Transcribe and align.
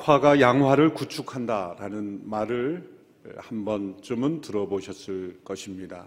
악화가 0.00 0.40
양화를 0.40 0.94
구축한다라는 0.94 2.28
말을 2.28 2.90
한 3.36 3.64
번쯤은 3.66 4.40
들어보셨을 4.40 5.40
것입니다. 5.44 6.06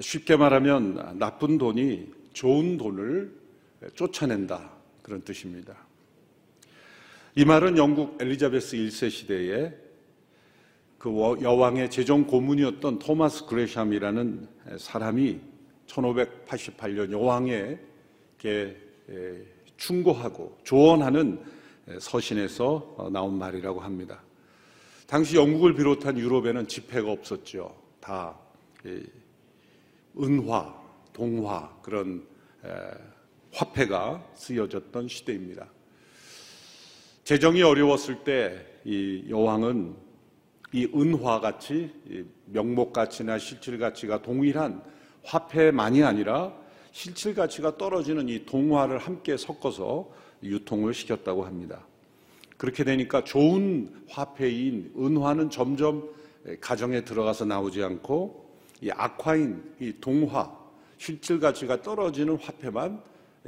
쉽게 0.00 0.36
말하면 0.36 1.18
나쁜 1.18 1.58
돈이 1.58 2.10
좋은 2.32 2.78
돈을 2.78 3.30
쫓아낸다 3.94 4.70
그런 5.02 5.20
뜻입니다. 5.22 5.76
이 7.34 7.44
말은 7.44 7.76
영국 7.76 8.20
엘리자베스 8.20 8.76
1세 8.76 9.10
시대에 9.10 9.74
그 10.96 11.10
여왕의 11.42 11.90
재정 11.90 12.26
고문이었던 12.26 12.98
토마스 13.00 13.44
그레샴이라는 13.46 14.48
사람이 14.78 15.40
1588년 15.86 17.12
여왕에게 17.12 18.76
충고하고 19.76 20.58
조언하는 20.64 21.57
서신에서 22.00 23.10
나온 23.12 23.38
말이라고 23.38 23.80
합니다. 23.80 24.22
당시 25.06 25.36
영국을 25.36 25.74
비롯한 25.74 26.18
유럽에는 26.18 26.68
지폐가 26.68 27.10
없었죠. 27.10 27.74
다 28.00 28.38
은화, 30.20 30.74
동화 31.12 31.76
그런 31.82 32.26
화폐가 33.52 34.24
쓰여졌던 34.34 35.08
시대입니다. 35.08 35.68
재정이 37.24 37.62
어려웠을 37.62 38.24
때 38.24 38.68
이 38.88 39.26
여왕은 39.28 39.94
이 40.72 40.88
은화 40.94 41.40
같이 41.40 41.92
명목 42.46 42.94
가치나 42.94 43.38
실질 43.38 43.78
가치가 43.78 44.22
동일한 44.22 44.82
화폐만이 45.24 46.02
아니라 46.02 46.54
실질 46.90 47.34
가치가 47.34 47.76
떨어지는 47.76 48.30
이 48.30 48.46
동화를 48.46 48.96
함께 48.96 49.36
섞어서 49.36 50.10
유통을 50.42 50.94
시켰다고 50.94 51.44
합니다. 51.44 51.84
그렇게 52.56 52.84
되니까 52.84 53.24
좋은 53.24 53.88
화폐인 54.08 54.92
은화는 54.98 55.48
점점 55.48 56.10
가정에 56.60 57.04
들어가서 57.04 57.44
나오지 57.44 57.82
않고 57.82 58.48
이 58.80 58.90
악화인 58.90 59.62
이 59.80 59.94
동화 60.00 60.52
실질 60.98 61.38
가치가 61.38 61.80
떨어지는 61.80 62.36
화폐만 62.36 63.00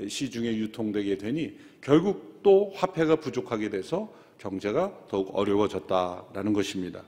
시중에 0.08 0.48
유통되게 0.56 1.18
되니 1.18 1.58
결국 1.80 2.40
또 2.42 2.72
화폐가 2.74 3.16
부족하게 3.16 3.68
돼서 3.70 4.12
경제가 4.38 5.06
더욱 5.08 5.36
어려워졌다라는 5.36 6.52
것입니다. 6.52 7.02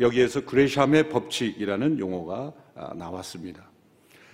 여기에서 0.00 0.44
그레샴의 0.44 1.08
법칙이라는 1.08 1.98
용어가 1.98 2.52
아, 2.74 2.94
나왔습니다. 2.94 3.68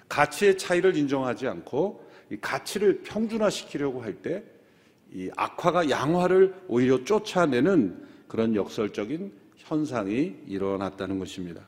가치의 0.08 0.58
차이를 0.58 0.96
인정하지 0.96 1.46
않고 1.46 2.04
가치를 2.40 3.02
평준화시키려고 3.02 4.02
할 4.02 4.20
때 4.20 4.42
이 5.12 5.30
악화가 5.36 5.88
양화를 5.90 6.54
오히려 6.68 7.02
쫓아내는 7.04 8.06
그런 8.28 8.54
역설적인 8.54 9.32
현상이 9.56 10.34
일어났다는 10.46 11.18
것입니다. 11.18 11.62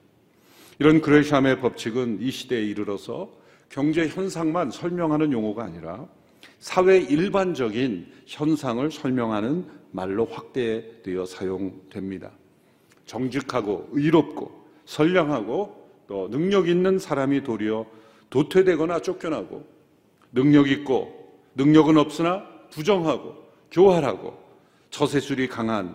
이런 0.79 1.01
그레샴의 1.01 1.61
법칙은 1.61 2.19
이 2.21 2.31
시대에 2.31 2.63
이르러서 2.65 3.31
경제 3.69 4.09
현상만 4.09 4.71
설명하는 4.71 5.33
용어가 5.33 5.65
아니라 5.65 6.07
사회 6.59 6.99
일반적인 6.99 8.07
현상을 8.27 8.91
설명하는 8.91 9.67
말로 9.93 10.25
확대되어 10.27 11.27
사용됩니다. 11.27 12.31
정직하고 13.07 13.89
의롭고 13.93 14.61
선량하고 14.85 15.81
또 16.07 16.29
능력 16.31 16.69
있는 16.69 16.99
사람이 16.99 17.43
도리어 17.43 17.87
도태되거나 18.31 19.01
쫓겨나고 19.01 19.67
능력 20.33 20.69
있고 20.71 21.39
능력은 21.55 21.97
없으나 21.97 22.50
부정하고 22.71 23.37
교활하고 23.71 24.39
처세술이 24.91 25.49
강한 25.49 25.95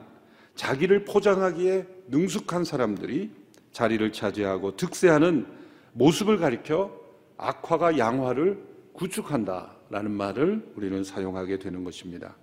자기를 0.55 1.05
포장하기에 1.05 1.85
능숙한 2.07 2.63
사람들이 2.63 3.31
자리를 3.71 4.11
차지하고 4.13 4.77
득세하는 4.77 5.45
모습을 5.93 6.37
가리켜 6.37 6.97
악화가 7.37 7.97
양화를 7.97 8.57
구축한다라는 8.93 10.11
말을 10.11 10.71
우리는 10.75 11.03
사용하게 11.03 11.59
되는 11.59 11.83
것입니다. 11.83 12.35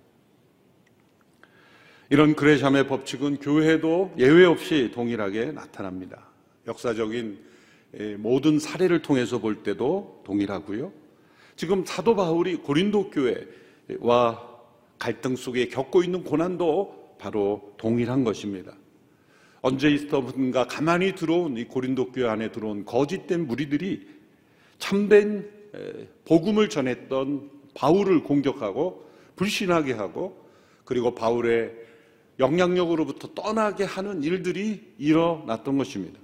이런 2.09 2.35
그레샴의 2.35 2.87
법칙은 2.87 3.37
교회도 3.37 4.13
예외 4.19 4.45
없이 4.45 4.91
동일하게 4.93 5.53
나타납니다. 5.53 6.27
역사적인 6.67 7.39
모든 8.19 8.59
사례를 8.59 9.01
통해서 9.01 9.39
볼 9.39 9.63
때도 9.63 10.21
동일하고요. 10.23 10.91
지금 11.55 11.83
사도 11.85 12.15
바울이 12.15 12.57
고린도 12.57 13.09
교회 13.09 13.47
와 13.99 14.41
갈등 14.99 15.35
속에 15.35 15.67
겪고 15.67 16.03
있는 16.03 16.23
고난도 16.23 17.15
바로 17.19 17.73
동일한 17.77 18.23
것입니다. 18.23 18.73
언제 19.61 19.89
있었던가 19.89 20.67
가만히 20.67 21.15
들어온 21.15 21.57
이 21.57 21.65
고린도 21.65 22.11
교회 22.11 22.27
안에 22.27 22.51
들어온 22.51 22.85
거짓된 22.85 23.47
무리들이 23.47 24.07
참된 24.77 25.49
복음을 26.25 26.69
전했던 26.69 27.49
바울을 27.73 28.23
공격하고 28.23 29.09
불신하게 29.35 29.93
하고 29.93 30.45
그리고 30.85 31.15
바울의 31.15 31.73
영향력으로부터 32.39 33.29
떠나게 33.33 33.83
하는 33.83 34.23
일들이 34.23 34.93
일어났던 34.97 35.77
것입니다. 35.77 36.19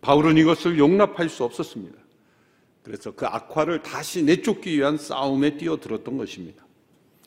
바울은 0.00 0.36
이것을 0.36 0.78
용납할 0.78 1.28
수 1.28 1.44
없었습니다. 1.44 2.03
그래서 2.84 3.10
그 3.12 3.26
악화를 3.26 3.82
다시 3.82 4.22
내쫓기 4.22 4.76
위한 4.76 4.98
싸움에 4.98 5.56
뛰어들었던 5.56 6.18
것입니다. 6.18 6.64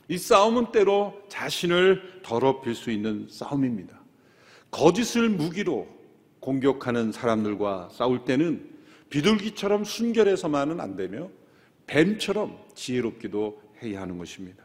이 0.06 0.16
싸움은 0.16 0.70
때로 0.72 1.20
자신을 1.28 2.22
더럽힐 2.22 2.74
수 2.74 2.90
있는 2.90 3.26
싸움입니다. 3.28 4.00
거짓을 4.70 5.28
무기로 5.28 5.88
공격하는 6.40 7.10
사람들과 7.10 7.90
싸울 7.92 8.24
때는 8.24 8.70
비둘기처럼 9.10 9.84
순결해서만은 9.84 10.80
안 10.80 10.96
되며 10.96 11.28
뱀처럼 11.86 12.58
지혜롭기도 12.74 13.60
해야 13.82 14.02
하는 14.02 14.16
것입니다. 14.16 14.64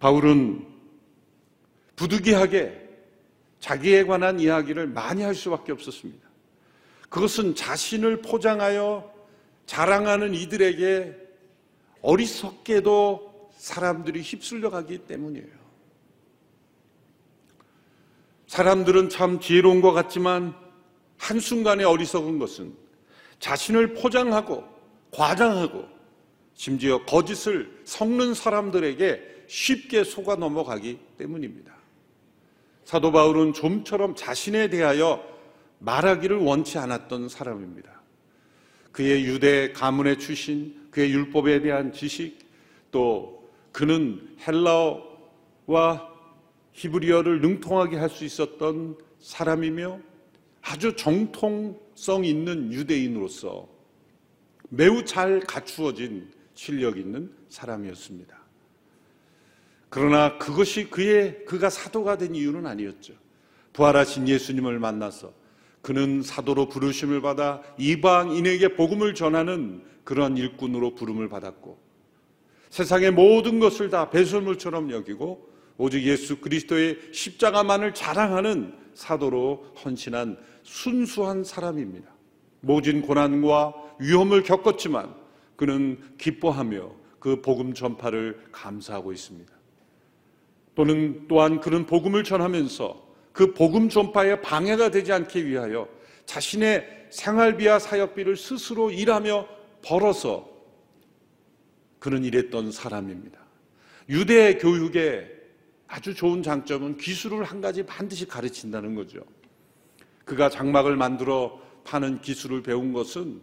바울은 0.00 0.66
부득이하게 1.94 2.80
자기에 3.60 4.04
관한 4.04 4.40
이야기를 4.40 4.88
많이 4.88 5.22
할 5.22 5.36
수밖에 5.36 5.70
없었습니다. 5.70 6.28
그것은 7.08 7.54
자신을 7.54 8.22
포장하여 8.22 9.11
자랑하는 9.66 10.34
이들에게 10.34 11.16
어리석게도 12.02 13.50
사람들이 13.56 14.20
휩쓸려 14.22 14.70
가기 14.70 14.98
때문이에요. 14.98 15.62
사람들은 18.48 19.08
참 19.08 19.40
지혜로운 19.40 19.80
것 19.80 19.92
같지만 19.92 20.54
한순간에 21.16 21.84
어리석은 21.84 22.38
것은 22.38 22.74
자신을 23.38 23.94
포장하고 23.94 24.64
과장하고 25.10 25.86
심지어 26.54 27.04
거짓을 27.04 27.80
섞는 27.84 28.34
사람들에게 28.34 29.44
쉽게 29.46 30.04
속아 30.04 30.36
넘어가기 30.36 30.98
때문입니다. 31.16 31.72
사도 32.84 33.10
바울은 33.10 33.52
좀처럼 33.52 34.14
자신에 34.14 34.68
대하여 34.68 35.24
말하기를 35.78 36.36
원치 36.38 36.78
않았던 36.78 37.28
사람입니다. 37.28 38.01
그의 38.92 39.24
유대 39.24 39.72
가문의 39.72 40.18
출신, 40.18 40.88
그의 40.90 41.12
율법에 41.12 41.62
대한 41.62 41.92
지식, 41.92 42.38
또 42.90 43.50
그는 43.72 44.36
헬라어와 44.46 46.12
히브리어를 46.72 47.40
능통하게 47.40 47.96
할 47.96 48.08
수 48.10 48.24
있었던 48.24 48.96
사람이며 49.18 50.00
아주 50.60 50.94
정통성 50.96 52.24
있는 52.24 52.72
유대인으로서 52.72 53.68
매우 54.68 55.04
잘 55.04 55.40
갖추어진 55.40 56.30
실력 56.54 56.98
있는 56.98 57.32
사람이었습니다. 57.48 58.40
그러나 59.88 60.38
그것이 60.38 60.88
그의 60.88 61.44
그가 61.44 61.68
사도가 61.68 62.16
된 62.16 62.34
이유는 62.34 62.66
아니었죠. 62.66 63.14
부활하신 63.72 64.28
예수님을 64.28 64.78
만나서 64.78 65.32
그는 65.82 66.22
사도로 66.22 66.68
부르심을 66.68 67.20
받아 67.20 67.60
이방인에게 67.76 68.76
복음을 68.76 69.14
전하는 69.14 69.82
그런 70.04 70.36
일꾼으로 70.36 70.94
부름을 70.94 71.28
받았고 71.28 71.78
세상의 72.70 73.10
모든 73.10 73.58
것을 73.58 73.90
다 73.90 74.08
배설물처럼 74.08 74.90
여기고 74.92 75.50
오직 75.76 76.04
예수 76.04 76.38
그리스도의 76.38 76.98
십자가만을 77.12 77.94
자랑하는 77.94 78.74
사도로 78.94 79.74
헌신한 79.84 80.38
순수한 80.62 81.44
사람입니다. 81.44 82.08
모진 82.60 83.02
고난과 83.02 83.74
위험을 83.98 84.42
겪었지만 84.42 85.14
그는 85.56 85.98
기뻐하며 86.18 86.92
그 87.18 87.40
복음 87.40 87.74
전파를 87.74 88.40
감사하고 88.52 89.12
있습니다. 89.12 89.52
또는 90.74 91.26
또한 91.28 91.60
그는 91.60 91.86
복음을 91.86 92.24
전하면서 92.24 93.11
그 93.32 93.54
복음 93.54 93.88
전파에 93.88 94.40
방해가 94.40 94.90
되지 94.90 95.12
않기 95.12 95.46
위하여 95.46 95.88
자신의 96.26 97.08
생활비와 97.10 97.78
사역비를 97.78 98.36
스스로 98.36 98.90
일하며 98.90 99.46
벌어서 99.84 100.48
그는 101.98 102.24
일했던 102.24 102.72
사람입니다. 102.72 103.38
유대 104.08 104.58
교육의 104.58 105.30
아주 105.86 106.14
좋은 106.14 106.42
장점은 106.42 106.96
기술을 106.96 107.44
한 107.44 107.60
가지 107.60 107.84
반드시 107.84 108.26
가르친다는 108.26 108.94
거죠. 108.94 109.20
그가 110.24 110.48
장막을 110.48 110.96
만들어 110.96 111.60
파는 111.84 112.20
기술을 112.20 112.62
배운 112.62 112.92
것은 112.92 113.40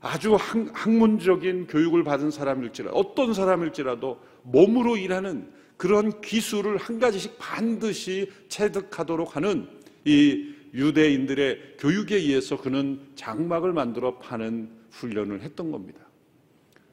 아주 0.00 0.34
학 0.34 0.90
문적인 0.90 1.66
교육을 1.66 2.04
받은 2.04 2.30
사람일지라도 2.30 2.96
어떤 2.96 3.34
사람일지라도 3.34 4.20
몸으로 4.42 4.96
일하는 4.96 5.52
그런 5.80 6.20
기술을 6.20 6.76
한 6.76 6.98
가지씩 6.98 7.38
반드시 7.38 8.30
체득하도록 8.50 9.34
하는 9.34 9.66
이 10.04 10.54
유대인들의 10.74 11.76
교육에 11.78 12.16
의해서 12.16 12.60
그는 12.60 13.00
장막을 13.14 13.72
만들어 13.72 14.18
파는 14.18 14.70
훈련을 14.90 15.40
했던 15.40 15.70
겁니다. 15.70 16.00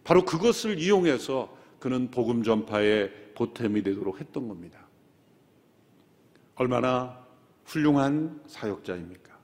바로 0.05 0.23
그것을 0.23 0.79
이용해서 0.79 1.53
그는 1.81 2.09
복음 2.11 2.43
전파의 2.43 3.11
보탬이 3.35 3.83
되도록 3.83 4.21
했던 4.21 4.47
겁니다. 4.47 4.87
얼마나 6.55 7.27
훌륭한 7.65 8.39
사역자입니까? 8.47 9.37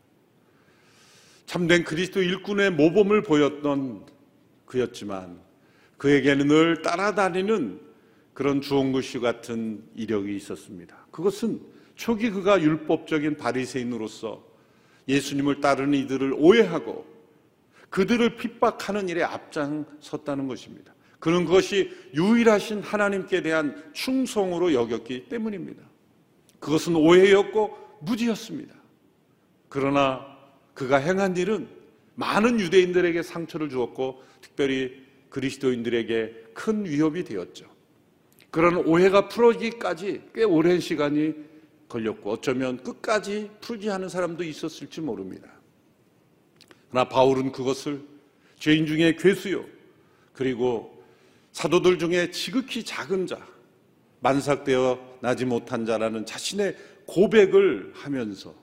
참된 1.48 1.84
그리스도 1.84 2.22
일꾼의 2.22 2.72
모범을 2.72 3.24
보였던 3.24 4.06
그였지만 4.66 5.38
그에게는 5.98 6.48
늘 6.48 6.82
따라다니는 6.82 7.93
그런 8.34 8.62
주홍글씨 8.62 9.20
같은 9.20 9.84
이력이 9.96 10.36
있었습니다. 10.36 11.08
그것은 11.12 11.62
초기 11.96 12.32
그가 12.32 12.62
율법적인 12.62 13.38
바리새인으로서 13.38 14.44
예수님을 15.08 15.62
따르는 15.62 15.98
이들을 16.00 16.34
오해하고 16.38 17.06
그들을 17.90 18.38
핍박하는 18.38 19.10
일에 19.10 19.22
앞장섰다는 19.24 20.48
것입니다. 20.48 20.96
그는 21.20 21.46
그것이 21.46 21.92
유일하신 22.16 22.82
하나님께 22.82 23.44
대한 23.44 23.84
충성으로 23.94 24.74
여겼기 24.74 25.30
때문입니다. 25.30 25.84
그것은 26.60 26.96
오해였고 26.96 27.78
무지였습니다. 28.02 28.74
그러나 29.70 30.26
그가 30.74 30.98
행한 30.98 31.38
일은 31.38 31.68
많은 32.16 32.60
유대인들에게 32.60 33.22
상처를 33.22 33.70
주었고 33.70 34.24
특별히 34.42 35.04
그리스도인들에게 35.30 36.46
큰 36.54 36.86
위협이 36.86 37.24
되었죠. 37.24 37.73
그런 38.54 38.76
오해가 38.86 39.30
풀어지기까지 39.30 40.22
꽤 40.36 40.44
오랜 40.44 40.80
시간이 40.80 41.34
걸렸고 41.90 42.34
어쩌면 42.34 42.78
끝까지 42.84 43.50
풀지 43.62 43.90
않은 43.90 44.10
사람도 44.10 44.44
있었을지 44.44 45.02
모릅니다. 45.02 45.50
그러나 46.92 47.10
바울은 47.10 47.52
그것을 47.52 48.04
죄인 48.60 48.86
중에 48.86 49.16
괴수요 49.16 49.66
그리고 50.34 51.04
사도들 51.52 51.98
중에 51.98 52.30
지극히 52.30 52.84
작은 52.84 53.26
자 53.26 53.44
만삭되어 54.20 55.18
나지 55.22 55.46
못한 55.46 55.84
자라는 55.84 56.28
자신의 56.28 56.78
고백을 57.08 57.92
하면서 57.96 58.54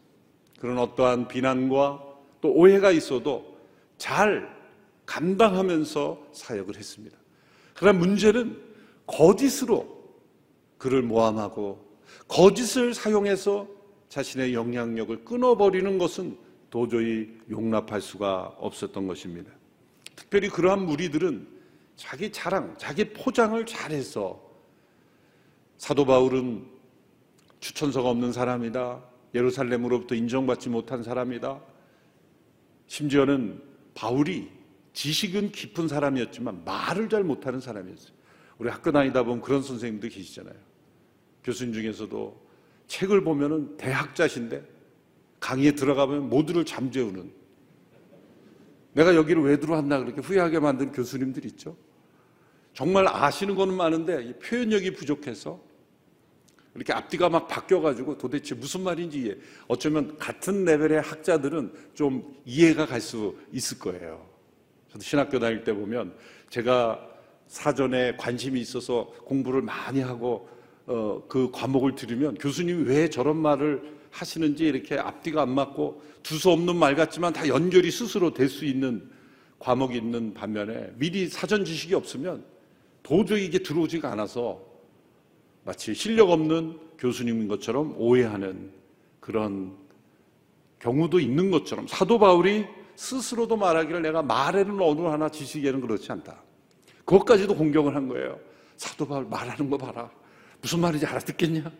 그런 0.61 0.79
어떠한 0.79 1.27
비난과 1.27 2.01
또 2.41 2.53
오해가 2.53 2.93
있어도 2.93 3.59
잘 3.99 4.57
감당하면서 5.07 6.29
사역을 6.33 6.77
했습니다. 6.77 7.19
그러나 7.75 7.99
문제는 7.99 8.70
거짓으로 9.11 10.01
그를 10.79 11.03
모함하고 11.03 11.85
거짓을 12.29 12.95
사용해서 12.95 13.69
자신의 14.09 14.55
영향력을 14.55 15.25
끊어버리는 15.25 15.99
것은 15.99 16.37
도저히 16.71 17.29
용납할 17.51 18.01
수가 18.01 18.55
없었던 18.59 19.07
것입니다. 19.07 19.51
특별히 20.17 20.49
그러한 20.49 20.85
무리들은 20.87 21.47
자기 21.97 22.31
자랑, 22.33 22.75
자기 22.79 23.13
포장을 23.13 23.65
잘해서 23.67 24.41
사도 25.77 26.05
바울은 26.05 26.67
추천서가 27.61 28.09
없는 28.11 28.33
사람이다. 28.33 29.03
예루살렘으로부터 29.35 30.15
인정받지 30.15 30.69
못한 30.69 31.03
사람이다. 31.03 31.61
심지어는 32.87 33.63
바울이 33.95 34.51
지식은 34.93 35.53
깊은 35.53 35.89
사람이었지만 35.89 36.65
말을 36.65 37.09
잘 37.09 37.23
못하는 37.23 37.61
사람이었어요. 37.61 38.20
우리 38.61 38.69
학교 38.69 38.93
다니다 38.93 39.23
보면 39.23 39.41
그런 39.41 39.63
선생님도 39.63 40.09
계시잖아요. 40.09 40.55
교수님 41.43 41.73
중에서도 41.73 42.49
책을 42.89 43.25
보면은 43.25 43.79
대학자신데 43.79 44.63
강의에 45.41 45.73
들어가면 45.73 46.29
모두를 46.29 46.67
잠재우는 46.67 47.33
내가 48.93 49.15
여기를 49.15 49.43
왜 49.43 49.59
들어왔나 49.59 49.99
그렇게 50.01 50.21
후회하게 50.21 50.59
만든 50.59 50.93
교수님들 50.93 51.47
있죠. 51.47 51.75
정말 52.75 53.09
아시는 53.09 53.55
거는 53.55 53.75
많은데 53.75 54.39
표현력이 54.39 54.93
부족해서 54.93 55.59
이렇게 56.75 56.93
앞뒤가 56.93 57.31
막 57.31 57.49
바뀌어가지고 57.49 58.19
도대체 58.19 58.55
무슨 58.55 58.83
말인지 58.83 59.21
이해. 59.21 59.37
어쩌면 59.69 60.19
같은 60.19 60.67
레벨의 60.67 61.01
학자들은 61.01 61.73
좀 61.95 62.37
이해가 62.45 62.85
갈 62.85 63.01
수 63.01 63.39
있을 63.53 63.79
거예요. 63.79 64.29
저도 64.89 65.03
신학교 65.03 65.39
다닐 65.39 65.65
때 65.65 65.73
보면 65.73 66.15
제가 66.51 67.10
사전에 67.51 68.15
관심이 68.17 68.61
있어서 68.61 69.13
공부를 69.25 69.61
많이 69.61 70.01
하고 70.01 70.49
어, 70.87 71.21
그 71.29 71.51
과목을 71.51 71.97
들으면 71.97 72.35
교수님이 72.35 72.85
왜 72.85 73.11
저런 73.11 73.37
말을 73.37 73.99
하시는지 74.13 74.65
이렇게 74.65 74.97
앞뒤가 74.97 75.43
안 75.43 75.51
맞고 75.51 76.01
두서 76.23 76.53
없는 76.53 76.77
말 76.77 76.95
같지만 76.95 77.33
다 77.33 77.47
연결이 77.49 77.91
스스로 77.91 78.33
될 78.33 78.49
수 78.49 78.65
있는 78.65 79.11
과목이 79.59 79.97
있는 79.97 80.33
반면에 80.33 80.93
미리 80.97 81.29
사전 81.29 81.65
지식이 81.65 81.95
없으면 81.95 82.45
도저히 83.03 83.47
이게 83.47 83.59
들어오지가 83.59 84.11
않아서 84.13 84.61
마치 85.65 85.93
실력 85.93 86.31
없는 86.31 86.79
교수님인 86.99 87.49
것처럼 87.49 87.95
오해하는 87.99 88.71
그런 89.19 89.77
경우도 90.79 91.19
있는 91.19 91.51
것처럼 91.51 91.89
사도 91.89 92.19
바울이 92.19 92.65
스스로도 92.95 93.57
말하기를 93.57 94.03
내가 94.03 94.23
말에는 94.23 94.81
어느 94.81 95.01
하나 95.01 95.29
지식에는 95.29 95.81
그렇지 95.81 96.13
않다. 96.13 96.50
그것까지도 97.11 97.57
공격을 97.57 97.97
한 97.97 98.07
거예요. 98.07 98.39
사도 98.77 99.05
바울 99.05 99.25
말하는 99.25 99.69
거 99.69 99.77
봐라. 99.77 100.09
무슨 100.61 100.79
말인지 100.79 101.07
알아듣겠냐? 101.07 101.73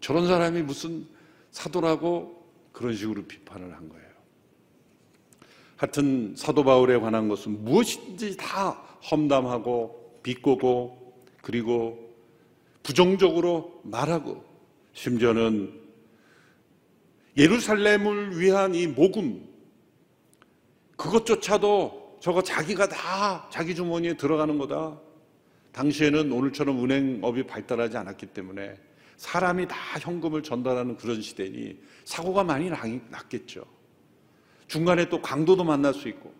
저런 0.00 0.28
사람이 0.28 0.62
무슨 0.62 1.04
사도라고 1.50 2.48
그런 2.70 2.94
식으로 2.94 3.24
비판을 3.24 3.74
한 3.74 3.88
거예요. 3.88 4.06
하여튼 5.76 6.34
사도 6.36 6.62
바울에 6.62 6.98
관한 6.98 7.28
것은 7.28 7.64
무엇인지 7.64 8.36
다 8.36 8.80
험담하고 9.10 10.20
비꼬고 10.22 11.24
그리고 11.42 12.14
부정적으로 12.84 13.80
말하고 13.82 14.44
심지어는 14.92 15.80
예루살렘을 17.36 18.38
위한 18.38 18.76
이 18.76 18.86
모금 18.86 19.48
그것조차도 20.96 22.07
저거 22.20 22.42
자기가 22.42 22.88
다 22.88 23.48
자기 23.50 23.74
주머니에 23.74 24.14
들어가는 24.14 24.58
거다. 24.58 24.98
당시에는 25.72 26.32
오늘처럼 26.32 26.82
은행업이 26.82 27.46
발달하지 27.46 27.96
않았기 27.96 28.26
때문에 28.26 28.74
사람이 29.16 29.68
다 29.68 29.76
현금을 30.00 30.42
전달하는 30.42 30.96
그런 30.96 31.20
시대니 31.20 31.76
사고가 32.04 32.44
많이 32.44 32.70
났겠죠. 33.10 33.64
중간에 34.66 35.08
또 35.08 35.20
강도도 35.20 35.64
만날 35.64 35.94
수 35.94 36.08
있고 36.08 36.32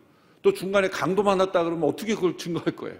또 0.43 0.53
중간에 0.53 0.89
강도 0.89 1.23
만났다 1.23 1.65
그러면 1.65 1.89
어떻게 1.89 2.15
그걸 2.15 2.37
증거할 2.37 2.75
거예요? 2.77 2.99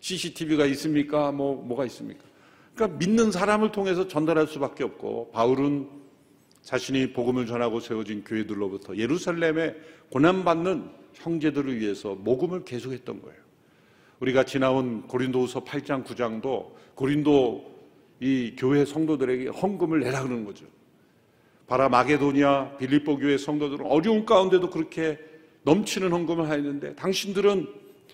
CCTV가 0.00 0.66
있습니까? 0.66 1.30
뭐 1.32 1.62
뭐가 1.62 1.84
있습니까? 1.86 2.22
그러니까 2.74 2.98
믿는 2.98 3.30
사람을 3.30 3.72
통해서 3.72 4.08
전달할 4.08 4.46
수밖에 4.46 4.84
없고 4.84 5.30
바울은 5.32 5.88
자신이 6.62 7.12
복음을 7.12 7.46
전하고 7.46 7.80
세워진 7.80 8.24
교회들로부터 8.24 8.96
예루살렘에 8.96 9.74
고난받는 10.10 10.99
형제들을 11.14 11.78
위해서 11.80 12.14
모금을 12.14 12.64
계속했던 12.64 13.22
거예요. 13.22 13.40
우리가 14.20 14.44
지나온 14.44 15.06
고린도후서 15.06 15.64
8장 15.64 16.04
9장도 16.04 16.72
고린도 16.94 17.70
이 18.20 18.54
교회 18.58 18.84
성도들에게 18.84 19.48
헌금을 19.48 20.00
내라 20.00 20.22
그러는 20.22 20.44
거죠. 20.44 20.66
바라 21.66 21.88
마게도니아 21.88 22.76
빌립보 22.76 23.18
교회 23.18 23.38
성도들은 23.38 23.86
어려운 23.86 24.26
가운데도 24.26 24.70
그렇게 24.70 25.18
넘치는 25.62 26.12
헌금을 26.12 26.48
하였는데 26.48 26.96
당신들은 26.96 27.66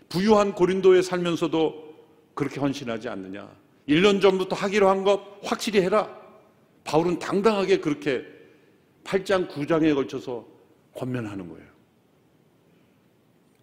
부유한 0.08 0.54
고린도에 0.54 1.02
살면서도 1.02 1.94
그렇게 2.34 2.60
헌신하지 2.60 3.08
않느냐. 3.08 3.48
1년 3.88 4.20
전부터 4.20 4.54
하기로 4.56 4.88
한 4.88 5.04
것 5.04 5.22
확실히 5.42 5.80
해라. 5.80 6.14
바울은 6.84 7.18
당당하게 7.18 7.78
그렇게 7.78 8.24
8장, 9.04 9.48
9장에 9.48 9.94
걸쳐서 9.94 10.46
권면하는 10.94 11.48
거예요. 11.48 11.66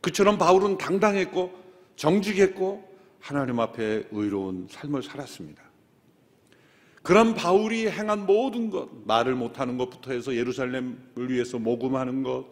그처럼 0.04 0.38
바울은 0.38 0.78
당당했고 0.78 1.54
정직했고 1.96 2.84
하나님 3.22 3.62
앞에 3.62 4.04
의로운 4.12 4.68
삶을 4.70 5.02
살았습니다. 5.02 5.64
그런 7.02 7.34
바울이 7.34 7.88
행한 7.88 8.26
모든 8.26 8.70
것, 8.70 8.90
말을 9.06 9.36
못하는 9.36 9.78
것부터 9.78 10.12
해서 10.12 10.36
예루살렘을 10.36 11.30
위해서 11.30 11.58
모금하는 11.58 12.22
것, 12.22 12.48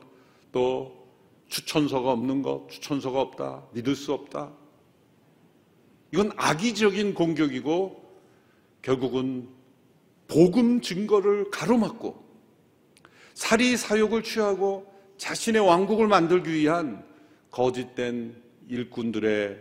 또 0.54 1.10
추천서가 1.50 2.12
없는 2.14 2.42
것, 2.42 2.70
추천서가 2.70 3.20
없다, 3.20 3.66
믿을 3.74 3.96
수 3.98 4.14
없다, 4.14 4.54
이건 6.14 6.32
악의적인 6.38 7.14
공격이고 7.14 8.02
결국은 8.82 9.50
복음 10.30 10.80
증거를 10.80 11.52
가로막고 11.52 12.24
사리 13.34 13.76
사욕을 13.76 14.24
취하고 14.24 14.90
자신의 15.18 15.62
왕국을 15.62 16.08
만들기 16.08 16.54
위한 16.54 17.11
거짓된 17.52 18.36
일꾼들의 18.68 19.60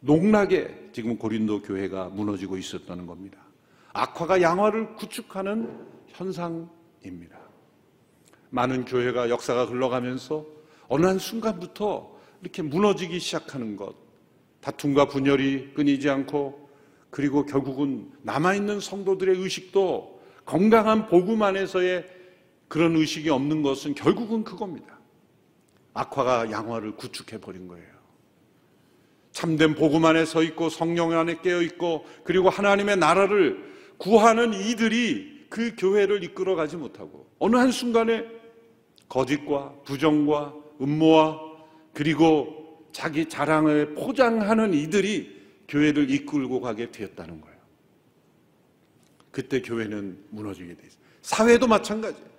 농락에 0.00 0.90
지금 0.92 1.16
고린도 1.16 1.62
교회가 1.62 2.08
무너지고 2.08 2.56
있었다는 2.56 3.06
겁니다. 3.06 3.38
악화가 3.92 4.42
양화를 4.42 4.94
구축하는 4.96 5.86
현상입니다. 6.08 7.38
많은 8.50 8.84
교회가 8.84 9.30
역사가 9.30 9.66
흘러가면서 9.66 10.46
어느 10.88 11.06
한 11.06 11.18
순간부터 11.18 12.16
이렇게 12.42 12.62
무너지기 12.62 13.18
시작하는 13.18 13.76
것, 13.76 13.94
다툼과 14.60 15.08
분열이 15.08 15.74
끊이지 15.74 16.08
않고 16.08 16.68
그리고 17.10 17.44
결국은 17.46 18.10
남아있는 18.22 18.80
성도들의 18.80 19.36
의식도 19.38 20.20
건강한 20.44 21.06
복음 21.06 21.42
안에서의 21.42 22.06
그런 22.68 22.96
의식이 22.96 23.30
없는 23.30 23.62
것은 23.62 23.94
결국은 23.94 24.44
그겁니다. 24.44 24.97
악화가 25.98 26.50
양화를 26.50 26.92
구축해 26.92 27.40
버린 27.40 27.66
거예요. 27.66 27.86
참된 29.32 29.74
복음 29.74 30.04
안에 30.04 30.24
서 30.24 30.42
있고 30.42 30.68
성령 30.68 31.12
안에 31.12 31.40
깨어 31.42 31.62
있고 31.62 32.06
그리고 32.24 32.50
하나님의 32.50 32.96
나라를 32.96 33.64
구하는 33.98 34.52
이들이 34.54 35.46
그 35.48 35.74
교회를 35.76 36.22
이끌어 36.22 36.54
가지 36.54 36.76
못하고 36.76 37.28
어느 37.38 37.56
한 37.56 37.72
순간에 37.72 38.24
거짓과 39.08 39.74
부정과 39.84 40.54
음모와 40.80 41.40
그리고 41.94 42.86
자기 42.92 43.28
자랑을 43.28 43.94
포장하는 43.94 44.74
이들이 44.74 45.36
교회를 45.68 46.10
이끌고 46.10 46.60
가게 46.60 46.90
되었다는 46.90 47.40
거예요. 47.40 47.58
그때 49.30 49.60
교회는 49.62 50.18
무너지게 50.30 50.74
돼 50.74 50.86
있어요. 50.86 51.00
사회도 51.22 51.66
마찬가지예요. 51.66 52.37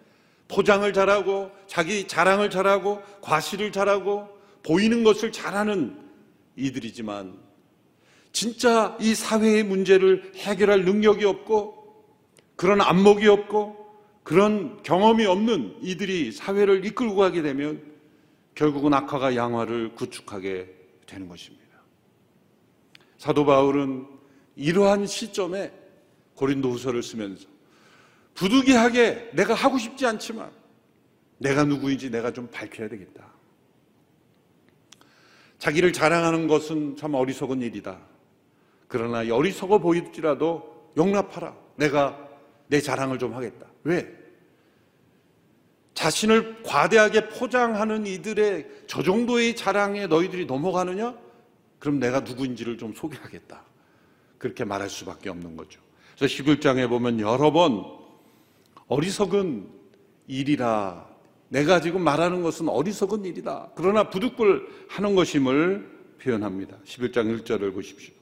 포장을 0.50 0.92
잘하고 0.92 1.52
자기 1.68 2.08
자랑을 2.08 2.50
잘하고 2.50 3.02
과시를 3.22 3.72
잘하고 3.72 4.28
보이는 4.64 5.04
것을 5.06 5.32
잘하는 5.32 5.98
이들이지만 6.58 7.40
진짜 8.34 8.98
이 9.00 9.16
사회의 9.16 9.64
문제를 9.64 10.34
해결할 10.36 10.84
능력이 10.84 11.24
없고 11.24 12.04
그런 12.56 12.82
안목이 12.82 13.28
없고 13.28 13.78
그런 14.24 14.84
경험이 14.84 15.26
없는 15.26 15.78
이들이 15.82 16.32
사회를 16.32 16.86
이끌고 16.86 17.16
가게 17.16 17.42
되면 17.42 17.82
결국은 18.54 18.94
악화가 18.94 19.36
양화를 19.36 19.96
구축하게 19.96 20.68
되는 21.06 21.30
것입니다. 21.30 21.66
사도 23.18 23.46
바울은 23.46 24.06
이러한 24.56 25.08
시점에 25.08 25.72
고린도 26.36 26.72
후서를 26.72 27.02
쓰면서 27.02 27.48
부득이하게 28.36 29.32
내가 29.34 29.54
하고 29.54 29.78
싶지 29.78 30.06
않지만 30.06 30.52
내가 31.38 31.64
누구인지 31.64 32.10
내가 32.10 32.32
좀 32.32 32.48
밝혀야 32.48 32.88
되겠다. 32.90 33.34
자기를 35.58 35.92
자랑하는 35.92 36.48
것은 36.48 36.96
참 36.96 37.14
어리석은 37.14 37.62
일이다. 37.62 38.00
그러나 38.88 39.20
어리석어 39.34 39.80
보일지라도 39.80 40.92
용납하라. 40.98 41.56
내가 41.76 42.30
내 42.68 42.82
자랑을 42.82 43.20
좀 43.20 43.34
하겠다. 43.34 43.68
왜? 43.84 44.20
자신을 45.94 46.64
과대하게 46.64 47.28
포장하는 47.28 48.08
이들의 48.08 48.68
저 48.88 49.04
정도의 49.04 49.56
자랑에 49.56 50.08
너희들이 50.08 50.46
넘어가느냐? 50.46 51.14
그럼 51.78 52.00
내가 52.00 52.22
누구인지를 52.22 52.78
좀 52.78 52.94
소개하겠다. 52.94 53.64
그렇게 54.38 54.64
말할 54.64 54.90
수밖에 54.90 55.30
없는 55.30 55.58
거죠. 55.58 55.82
그래서 56.18 56.34
11장에 56.36 56.88
보면 56.88 57.20
여러 57.20 57.52
번 57.52 57.99
어리석은 58.90 59.68
일이라 60.28 61.08
내가 61.50 61.82
지금 61.82 62.04
말하는 62.04 62.44
것은 62.44 62.70
어리석은 62.70 63.26
일이다. 63.26 63.70
그러나 63.76 64.10
부득불 64.10 64.68
하는 64.88 65.16
것임을 65.16 65.90
표현합니다. 66.22 66.78
11장 66.86 67.42
1절을 67.42 67.74
보십시오. 67.74 68.14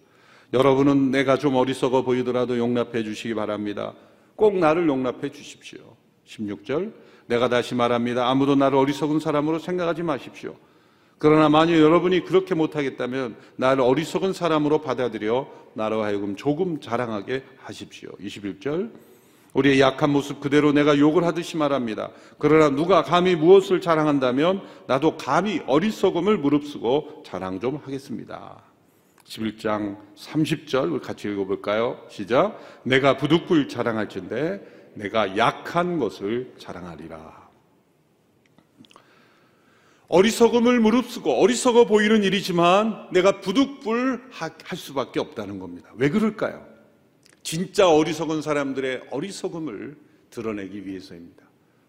여러분은 0.53 1.11
내가 1.11 1.37
좀 1.37 1.55
어리석어 1.55 2.03
보이더라도 2.03 2.57
용납해 2.57 3.03
주시기 3.03 3.33
바랍니다. 3.33 3.93
꼭 4.35 4.57
나를 4.57 4.87
용납해 4.87 5.29
주십시오. 5.29 5.97
16절 6.25 6.93
내가 7.27 7.49
다시 7.49 7.75
말합니다. 7.75 8.29
아무도 8.29 8.55
나를 8.55 8.77
어리석은 8.77 9.19
사람으로 9.19 9.59
생각하지 9.59 10.03
마십시오. 10.03 10.55
그러나 11.17 11.49
만약 11.49 11.77
여러분이 11.77 12.23
그렇게 12.23 12.55
못하겠다면 12.55 13.35
나를 13.57 13.81
어리석은 13.81 14.33
사람으로 14.33 14.81
받아들여 14.81 15.51
나로 15.73 16.03
하여금 16.03 16.35
조금 16.35 16.79
자랑하게 16.79 17.43
하십시오. 17.57 18.11
21절 18.21 18.91
우리의 19.53 19.79
약한 19.79 20.11
모습 20.11 20.39
그대로 20.39 20.71
내가 20.71 20.97
욕을 20.97 21.23
하듯이 21.23 21.57
말합니다. 21.57 22.11
그러나 22.37 22.69
누가 22.69 23.03
감히 23.03 23.35
무엇을 23.35 23.81
자랑한다면 23.81 24.61
나도 24.87 25.17
감히 25.17 25.61
어리석음을 25.65 26.37
무릅쓰고 26.37 27.23
자랑 27.25 27.59
좀 27.59 27.77
하겠습니다. 27.83 28.61
11장 29.25 29.97
30절 30.15 31.01
같이 31.01 31.27
읽어볼까요? 31.29 31.99
시작. 32.09 32.59
내가 32.83 33.17
부득불 33.17 33.67
자랑할진데 33.67 34.93
내가 34.93 35.37
약한 35.37 35.99
것을 35.99 36.53
자랑하리라. 36.57 37.47
어리석음을 40.09 40.79
무릅쓰고 40.79 41.41
어리석어 41.41 41.85
보이는 41.85 42.23
일이지만 42.23 43.09
내가 43.11 43.41
부득불 43.41 44.29
할 44.31 44.77
수밖에 44.77 45.19
없다는 45.19 45.59
겁니다. 45.59 45.89
왜 45.95 46.09
그럴까요? 46.09 46.65
진짜 47.47 47.89
어리석은 47.89 48.41
사람들의 48.41 49.03
어리석음을 49.09 49.95
드러내기 50.31 50.85
위해서입니다. 50.85 51.43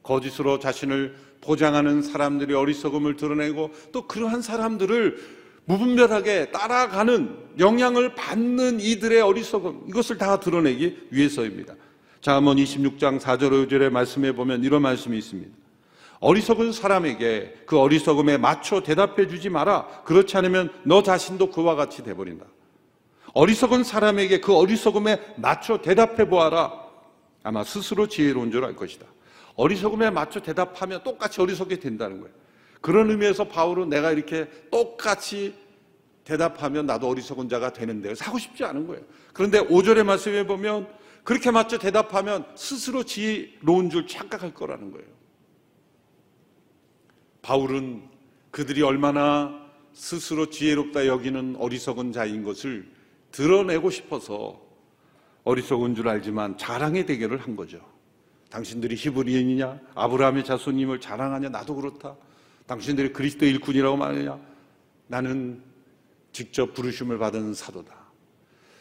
거짓으로 0.05 0.61
자신을 0.61 1.17
보장하는 1.41 2.01
사람들의 2.01 2.57
어리석음을 2.57 3.17
드러내고 3.17 3.73
또 3.91 4.07
그러한 4.07 4.41
사람들을 4.41 5.19
무분별하게 5.65 6.53
따라가는 6.53 7.37
영향을 7.59 8.15
받는 8.15 8.79
이들의 8.79 9.21
어리석음 9.21 9.87
이것을 9.89 10.17
다 10.17 10.39
드러내기 10.39 11.09
위해서입니다. 11.11 11.75
자문 12.21 12.59
26장 12.59 13.19
4절 13.19 13.67
5절의 13.67 13.91
말씀에 13.91 14.31
보면 14.31 14.63
이런 14.63 14.83
말씀이 14.83 15.19
있습니다. 15.19 15.51
어리석은 16.21 16.71
사람에게 16.71 17.63
그 17.67 17.81
어리석음에 17.81 18.39
맞춰 18.39 18.81
대답해 18.85 19.27
주지 19.27 19.51
마라. 19.51 20.03
그렇지 20.05 20.37
않으면 20.37 20.71
너 20.85 21.03
자신도 21.03 21.51
그와 21.51 21.75
같이 21.75 22.05
돼 22.05 22.15
버린다. 22.15 22.47
어리석은 23.35 23.85
사람에게 23.85 24.41
그 24.41 24.55
어리석음에 24.55 25.35
맞춰 25.37 25.81
대답해 25.81 26.29
보아라. 26.29 26.73
아마 27.43 27.65
스스로 27.65 28.07
지혜로운 28.09 28.51
줄 28.51 28.65
알 28.65 28.75
것이다. 28.75 29.07
어리석음에 29.57 30.11
맞춰 30.11 30.41
대답하면 30.41 31.03
똑같이 31.03 31.41
어리석게 31.41 31.81
된다는 31.81 32.21
거예요. 32.21 32.35
그런 32.81 33.11
의미에서 33.11 33.49
바울은 33.49 33.89
내가 33.89 34.13
이렇게 34.13 34.49
똑같이 34.71 35.55
대답하면 36.25 36.87
나도 36.87 37.09
어리석은 37.09 37.49
자가 37.49 37.73
되는데 37.73 38.15
사고 38.15 38.39
싶지 38.39 38.65
않은 38.65 38.87
거예요. 38.87 39.03
그런데 39.33 39.61
5절의 39.61 40.05
말씀에 40.05 40.47
보면 40.47 40.87
그렇게 41.25 41.51
맞춰 41.51 41.79
대답하면 41.79 42.47
스스로 42.55 43.03
지혜로운 43.03 43.91
줄 43.91 44.07
착각할 44.07 44.55
거라는 44.55 44.93
거예요. 44.93 45.07
바울은 47.43 48.03
그들이 48.51 48.83
얼마나 48.83 49.67
스스로 49.93 50.51
지혜롭다 50.51 51.07
여기는 51.07 51.57
어리석은 51.59 52.13
자인 52.13 52.43
것을 52.43 52.89
드러내고 53.33 53.91
싶어서 53.91 54.61
어리석은 55.45 55.95
줄 55.95 56.09
알지만 56.09 56.59
자랑의 56.59 57.07
대결을 57.07 57.39
한 57.39 57.57
거죠. 57.57 57.81
당신들이 58.51 58.97
히브리인이냐? 58.97 59.81
아브라함의 59.95 60.45
자손님을 60.45 61.01
자랑하냐? 61.01 61.51
나도 61.51 61.75
그렇다. 61.75 62.17
당신들이 62.67 63.13
그리스도 63.13 63.47
일꾼이라고 63.47 63.97
말하냐? 63.97 64.39
나는 65.07 65.63
직접 66.33 66.75
부르심을 66.75 67.19
받은 67.19 67.55
사도다. 67.55 67.97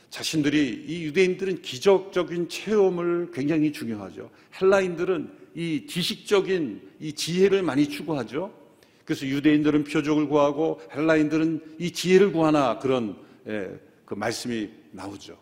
자신들이 0.10 0.86
이 0.88 1.04
유대인들은 1.06 1.62
기적적인 1.62 2.50
체험을 2.50 3.32
굉장히 3.34 3.72
중요하죠. 3.72 4.30
헬라인들은 4.62 5.32
이 5.56 5.86
지식적인 5.88 6.92
이 7.00 7.13
지혜를 7.13 7.63
많이 7.63 7.89
추구하죠. 7.89 8.54
그래서 9.04 9.25
유대인들은 9.25 9.86
표적을 9.86 10.27
구하고 10.27 10.82
헬라인들은 10.94 11.77
이 11.80 11.92
지혜를 11.92 12.32
구하나 12.32 12.77
그런 12.80 13.18
예, 13.48 13.80
그 14.08 14.14
말씀이 14.16 14.70
나오죠. 14.92 15.38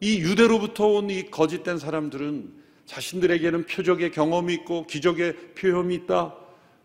이 0.00 0.20
유대로부터 0.20 0.86
온 0.86 1.10
이 1.10 1.30
거짓된 1.30 1.78
사람들은 1.78 2.52
자신들에게는 2.84 3.66
표적의 3.66 4.12
경험이 4.12 4.52
있고 4.54 4.86
기적의 4.86 5.54
표현이 5.54 5.94
있다. 5.94 6.36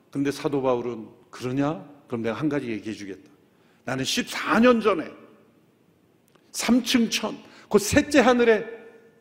근데 0.09 0.31
사도 0.31 0.61
바울은 0.61 1.09
그러냐? 1.29 1.85
그럼 2.07 2.21
내가 2.21 2.37
한 2.37 2.47
가지 2.47 2.67
얘기해 2.69 2.95
주겠다. 2.95 3.29
나는 3.83 4.05
14년 4.05 4.81
전에 4.81 5.11
3층 6.53 7.11
천, 7.11 7.37
그 7.69 7.77
셋째 7.77 8.21
하늘에 8.21 8.65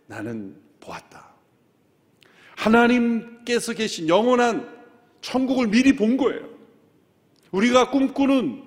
나는 0.06 0.56
보았다. 0.78 1.34
하나님께서 2.54 3.72
계신 3.72 4.06
영원한 4.08 4.72
천국을 5.22 5.66
미리 5.66 5.96
본 5.96 6.16
거예요. 6.16 6.48
우리가 7.50 7.90
꿈꾸는 7.90 8.62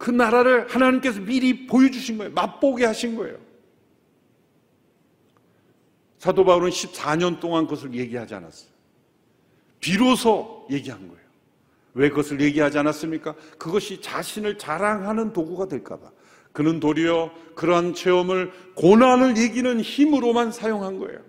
그 0.00 0.10
나라를 0.10 0.66
하나님께서 0.66 1.20
미리 1.20 1.66
보여주신 1.66 2.16
거예요. 2.16 2.32
맛보게 2.32 2.86
하신 2.86 3.16
거예요. 3.16 3.36
사도 6.16 6.42
바울은 6.42 6.70
14년 6.70 7.38
동안 7.38 7.64
그것을 7.64 7.92
얘기하지 7.92 8.34
않았어요. 8.34 8.70
비로소 9.78 10.66
얘기한 10.70 11.06
거예요. 11.06 11.20
왜 11.92 12.08
그것을 12.08 12.40
얘기하지 12.40 12.78
않았습니까? 12.78 13.34
그것이 13.58 14.00
자신을 14.00 14.56
자랑하는 14.56 15.34
도구가 15.34 15.68
될까봐. 15.68 16.10
그는 16.52 16.80
도리어 16.80 17.30
그러한 17.54 17.92
체험을 17.92 18.52
고난을 18.76 19.36
이기는 19.36 19.82
힘으로만 19.82 20.50
사용한 20.50 20.98
거예요. 20.98 21.20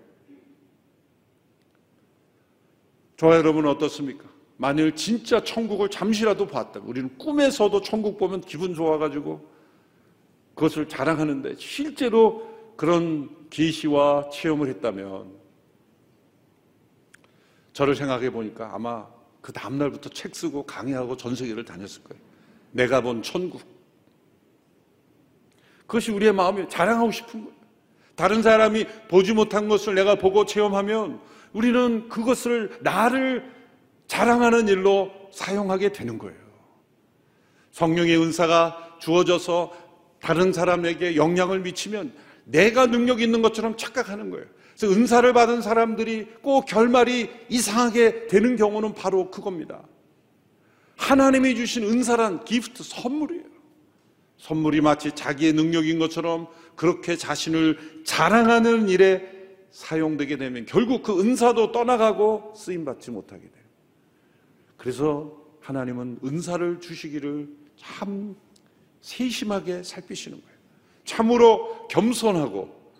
저와 3.18 3.36
여러분 3.36 3.68
어떻습니까? 3.68 4.31
만일 4.62 4.96
진짜 4.96 5.44
천국을 5.44 5.90
잠시라도 5.90 6.46
봤다. 6.46 6.80
우리는 6.84 7.10
꿈에서도 7.18 7.82
천국 7.82 8.20
보면 8.20 8.42
기분 8.42 8.76
좋아가지고 8.76 9.44
그것을 10.54 10.88
자랑하는데 10.88 11.56
실제로 11.58 12.48
그런 12.78 13.28
계시와 13.50 14.30
체험을 14.30 14.68
했다면 14.68 15.32
저를 17.74 17.96
생각해 17.96 18.30
보니까 18.30 18.70
아마 18.72 19.08
그 19.42 19.52
다음날부터 19.52 20.12
책 20.12 20.36
쓰고 20.36 20.68
강의하고 20.68 21.18
전 21.18 21.36
세계를 21.36 21.66
다녔을 21.66 22.04
거예요. 22.04 22.22
내가 22.70 23.02
본 23.02 23.24
천국. 23.24 23.64
그것이 25.88 26.12
우리의 26.12 26.34
마음이 26.34 26.70
자랑하고 26.70 27.12
싶은 27.12 27.46
거예요. 27.46 27.58
다른 28.14 28.44
사람이 28.44 28.86
보지 29.08 29.34
못한 29.34 29.68
것을 29.68 29.96
내가 29.96 30.14
보고 30.14 30.46
체험하면 30.46 31.20
우리는 31.52 32.08
그것을 32.10 32.78
나를 32.82 33.61
자랑하는 34.12 34.68
일로 34.68 35.10
사용하게 35.32 35.94
되는 35.94 36.18
거예요. 36.18 36.36
성령의 37.72 38.22
은사가 38.22 38.98
주어져서 39.00 39.72
다른 40.20 40.52
사람에게 40.52 41.16
영향을 41.16 41.62
미치면 41.62 42.12
내가 42.44 42.88
능력 42.88 43.22
있는 43.22 43.42
것처럼 43.42 43.78
착각하는 43.78 44.30
거예요. 44.30 44.46
그래서 44.76 44.94
은사를 44.94 45.32
받은 45.32 45.62
사람들이 45.62 46.28
꼭 46.42 46.66
결말이 46.66 47.30
이상하게 47.48 48.28
되는 48.28 48.58
경우는 48.58 48.96
바로 48.96 49.32
그겁니다. 49.32 49.82
하나님이 50.98 51.56
주신 51.56 51.86
은사란 51.86 52.44
기프트 52.44 52.84
선물이에요. 52.84 53.46
선물이 54.40 54.82
마치 54.82 55.14
자기의 55.14 55.54
능력인 55.54 56.00
것처럼 56.00 56.48
그렇게 56.76 57.16
자신을 57.16 58.04
자랑하는 58.04 58.90
일에 58.90 59.26
사용되게 59.70 60.36
되면 60.36 60.66
결국 60.66 61.02
그 61.02 61.18
은사도 61.22 61.72
떠나가고 61.72 62.56
쓰임 62.58 62.84
받지 62.84 63.10
못하게 63.10 63.44
돼요. 63.44 63.61
그래서 64.82 65.32
하나님은 65.60 66.22
은사를 66.26 66.80
주시기를 66.80 67.48
참 67.76 68.36
세심하게 69.02 69.84
살피시는 69.84 70.42
거예요. 70.42 70.58
참으로 71.06 71.88
겸손하고 71.88 72.92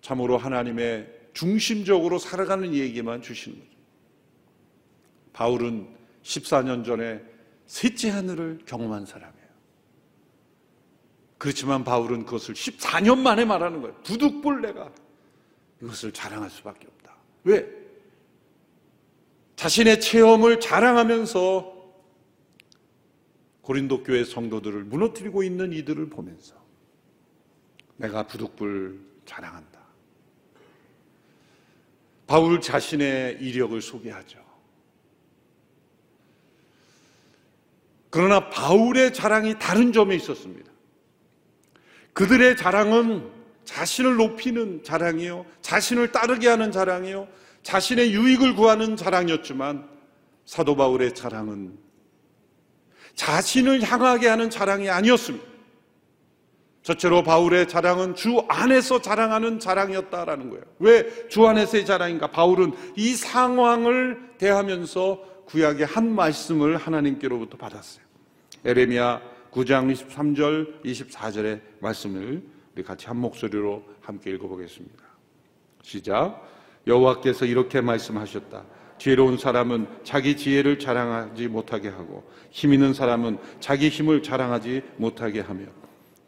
참으로 0.00 0.38
하나님의 0.38 1.30
중심적으로 1.34 2.20
살아가는 2.20 2.72
얘기만 2.72 3.22
주시는 3.22 3.58
거죠. 3.58 3.70
바울은 5.32 5.88
14년 6.22 6.84
전에 6.84 7.20
셋째 7.66 8.10
하늘을 8.10 8.60
경험한 8.64 9.04
사람이에요. 9.04 9.46
그렇지만 11.38 11.82
바울은 11.82 12.24
그것을 12.24 12.54
14년 12.54 13.18
만에 13.18 13.44
말하는 13.44 13.82
거예요. 13.82 13.96
부득불 14.04 14.62
내가 14.62 14.92
이것을 15.82 16.12
자랑할 16.12 16.50
수밖에 16.50 16.86
없다. 16.86 17.16
왜? 17.42 17.75
자신의 19.56 20.00
체험을 20.00 20.60
자랑하면서 20.60 21.74
고린도 23.62 24.04
교회 24.04 24.22
성도들을 24.22 24.84
무너뜨리고 24.84 25.42
있는 25.42 25.72
이들을 25.72 26.08
보면서 26.08 26.54
내가 27.96 28.26
부득불 28.26 29.00
자랑한다. 29.24 29.80
바울 32.26 32.60
자신의 32.60 33.38
이력을 33.40 33.80
소개하죠. 33.80 34.44
그러나 38.10 38.48
바울의 38.50 39.12
자랑이 39.12 39.58
다른 39.58 39.92
점에 39.92 40.14
있었습니다. 40.16 40.70
그들의 42.12 42.56
자랑은 42.56 43.30
자신을 43.64 44.16
높이는 44.16 44.82
자랑이요. 44.82 45.44
자신을 45.60 46.12
따르게 46.12 46.48
하는 46.48 46.72
자랑이요. 46.72 47.28
자신의 47.66 48.12
유익을 48.14 48.54
구하는 48.54 48.94
자랑이었지만 48.94 49.88
사도 50.44 50.76
바울의 50.76 51.16
자랑은 51.16 51.76
자신을 53.16 53.82
향하게 53.82 54.28
하는 54.28 54.50
자랑이 54.50 54.88
아니었습니다. 54.88 55.44
저체로 56.84 57.24
바울의 57.24 57.66
자랑은 57.66 58.14
주 58.14 58.38
안에서 58.46 59.02
자랑하는 59.02 59.58
자랑이었다라는 59.58 60.50
거예요. 60.50 60.64
왜 60.78 61.26
주 61.28 61.44
안에서의 61.44 61.84
자랑인가? 61.84 62.30
바울은 62.30 62.72
이 62.94 63.14
상황을 63.14 64.34
대하면서 64.38 65.44
구약의 65.46 65.86
한 65.86 66.14
말씀을 66.14 66.76
하나님께로부터 66.76 67.56
받았어요. 67.56 68.04
에레미야 68.64 69.20
9장 69.50 69.92
23절, 69.92 70.84
24절의 70.84 71.60
말씀을 71.80 72.44
우리 72.76 72.84
같이 72.84 73.06
한 73.08 73.16
목소리로 73.16 73.82
함께 74.02 74.30
읽어보겠습니다. 74.30 75.02
시작. 75.82 76.55
여호와께서 76.86 77.46
이렇게 77.46 77.80
말씀하셨다. 77.80 78.64
지혜로운 78.98 79.36
사람은 79.36 79.86
자기 80.04 80.36
지혜를 80.36 80.78
자랑하지 80.78 81.48
못하게 81.48 81.88
하고 81.88 82.24
힘 82.50 82.72
있는 82.72 82.94
사람은 82.94 83.38
자기 83.60 83.88
힘을 83.88 84.22
자랑하지 84.22 84.82
못하게 84.96 85.40
하며 85.40 85.66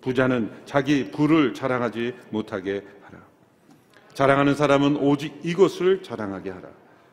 부자는 0.00 0.50
자기 0.64 1.10
부를 1.10 1.54
자랑하지 1.54 2.14
못하게 2.30 2.84
하라. 3.02 3.20
자랑하는 4.12 4.54
사람은 4.54 4.96
오직 4.96 5.40
이것을 5.42 6.02
자랑하게 6.02 6.50
하라. 6.50 6.68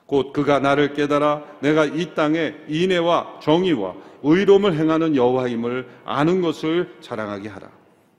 곧 0.06 0.34
그가 0.34 0.60
나를 0.60 0.94
깨달아 0.94 1.44
내가 1.62 1.86
이 1.86 2.14
땅에 2.14 2.56
인애와 2.68 3.40
정의와 3.42 3.96
의로움을 4.24 4.76
행하는 4.76 5.16
여호와임을 5.16 5.88
아는 6.06 6.42
것을 6.42 6.96
자랑하게 7.02 7.50
하라. 7.50 7.70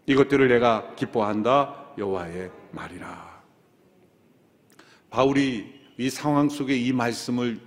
이것들을 0.06 0.48
내가 0.48 0.94
기뻐한다 0.96 1.92
여호와의 1.98 2.50
말이라. 2.72 3.25
바울이 5.10 5.66
이 5.98 6.10
상황 6.10 6.48
속에 6.48 6.76
이 6.76 6.92
말씀을 6.92 7.58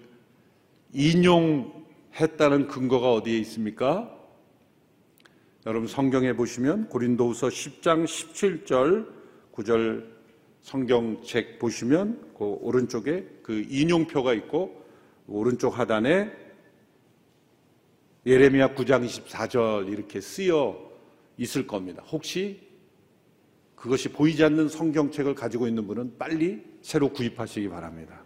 인용했다는 0.93 2.67
근거가 2.67 3.13
어디에 3.13 3.37
있습니까? 3.39 4.15
여러분 5.65 5.87
성경에 5.87 6.33
보시면 6.33 6.89
고린도후서 6.89 7.47
10장 7.47 8.05
17절 8.05 9.07
9절 9.53 10.05
성경책 10.61 11.59
보시면 11.59 12.33
그 12.37 12.45
오른쪽에 12.45 13.27
그 13.43 13.65
인용표가 13.69 14.33
있고 14.33 14.85
오른쪽 15.27 15.77
하단에 15.77 16.31
예레미야 18.25 18.75
9장 18.75 19.05
24절 19.05 19.91
이렇게 19.91 20.21
쓰여 20.21 20.89
있을 21.37 21.65
겁니다. 21.65 22.03
혹시 22.11 22.68
그것이 23.79 24.09
보이지 24.09 24.43
않는 24.43 24.67
성경책을 24.67 25.35
가지고 25.35 25.67
있는 25.67 25.87
분은 25.87 26.17
빨리 26.17 26.61
새로 26.81 27.09
구입하시기 27.09 27.69
바랍니다. 27.69 28.21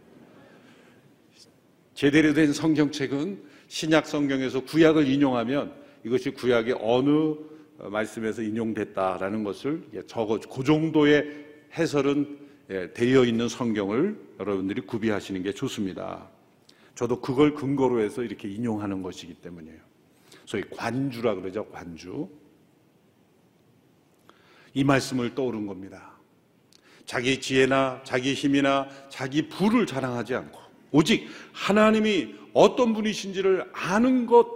제대로 1.93 2.33
된 2.33 2.51
성경책은 2.51 3.43
신약 3.67 4.07
성경에서 4.07 4.61
구약을 4.61 5.07
인용하면 5.07 5.73
이것이 6.03 6.31
구약의 6.31 6.77
어느 6.81 7.35
말씀에서 7.77 8.41
인용됐다라는 8.41 9.43
것을 9.43 9.83
적어 10.07 10.39
그 10.39 10.63
정도의 10.63 11.45
해설은 11.77 12.39
예, 12.69 12.93
되어 12.93 13.25
있는 13.25 13.49
성경을 13.49 14.17
여러분들이 14.39 14.81
구비하시는 14.81 15.43
게 15.43 15.51
좋습니다. 15.51 16.29
저도 16.95 17.19
그걸 17.19 17.53
근거로 17.53 17.99
해서 17.99 18.23
이렇게 18.23 18.47
인용하는 18.47 19.01
것이기 19.01 19.33
때문이에요. 19.35 19.79
소위 20.45 20.63
관주라 20.71 21.35
그러죠, 21.35 21.65
관주. 21.65 22.29
이 24.73 24.83
말씀을 24.83 25.35
떠오른 25.35 25.67
겁니다. 25.67 26.13
자기 27.05 27.39
지혜나 27.39 28.01
자기 28.03 28.33
힘이나 28.33 28.87
자기 29.09 29.49
부를 29.49 29.85
자랑하지 29.85 30.35
않고 30.35 30.59
오직 30.91 31.27
하나님이 31.51 32.35
어떤 32.53 32.93
분이신지를 32.93 33.69
아는 33.73 34.25
것 34.25 34.47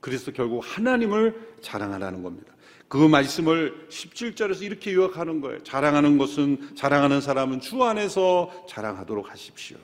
그래서 0.00 0.32
결국 0.32 0.62
하나님을 0.64 1.56
자랑하라는 1.60 2.22
겁니다. 2.22 2.52
그 2.88 2.96
말씀을 2.96 3.86
17절에서 3.88 4.62
이렇게 4.62 4.92
요약하는 4.94 5.40
거예요. 5.40 5.62
자랑하는 5.62 6.18
것은 6.18 6.74
자랑하는 6.74 7.20
사람은 7.20 7.60
주 7.60 7.84
안에서 7.84 8.66
자랑하도록 8.68 9.30
하십시오. 9.30 9.78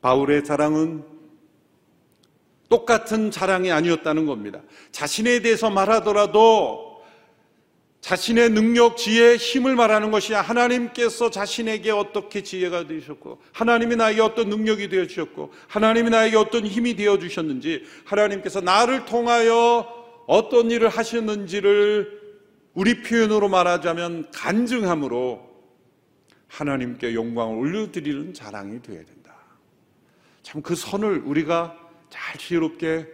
바울의 0.00 0.44
자랑은 0.44 1.04
똑같은 2.68 3.30
자랑이 3.30 3.70
아니었다는 3.70 4.26
겁니다. 4.26 4.60
자신에 4.90 5.40
대해서 5.40 5.70
말하더라도 5.70 6.89
자신의 8.00 8.50
능력, 8.50 8.96
지혜, 8.96 9.36
힘을 9.36 9.76
말하는 9.76 10.10
것이 10.10 10.32
하나님께서 10.32 11.30
자신에게 11.30 11.90
어떻게 11.90 12.42
지혜가 12.42 12.86
되셨고, 12.86 13.40
하나님이 13.52 13.96
나에게 13.96 14.20
어떤 14.22 14.48
능력이 14.48 14.88
되어 14.88 15.06
주셨고, 15.06 15.52
하나님이 15.68 16.10
나에게 16.10 16.36
어떤 16.36 16.66
힘이 16.66 16.96
되어 16.96 17.18
주셨는지, 17.18 17.84
하나님께서 18.04 18.60
나를 18.62 19.04
통하여 19.04 19.86
어떤 20.26 20.70
일을 20.70 20.88
하셨는지를 20.88 22.20
우리 22.72 23.02
표현으로 23.02 23.48
말하자면 23.48 24.30
간증함으로 24.32 25.50
하나님께 26.48 27.14
영광을 27.14 27.58
올려드리는 27.58 28.32
자랑이 28.32 28.80
되어야 28.82 29.04
된다. 29.04 29.34
참 30.42 30.62
그 30.62 30.74
선을 30.74 31.22
우리가 31.26 31.76
잘 32.08 32.36
지혜롭게 32.38 33.06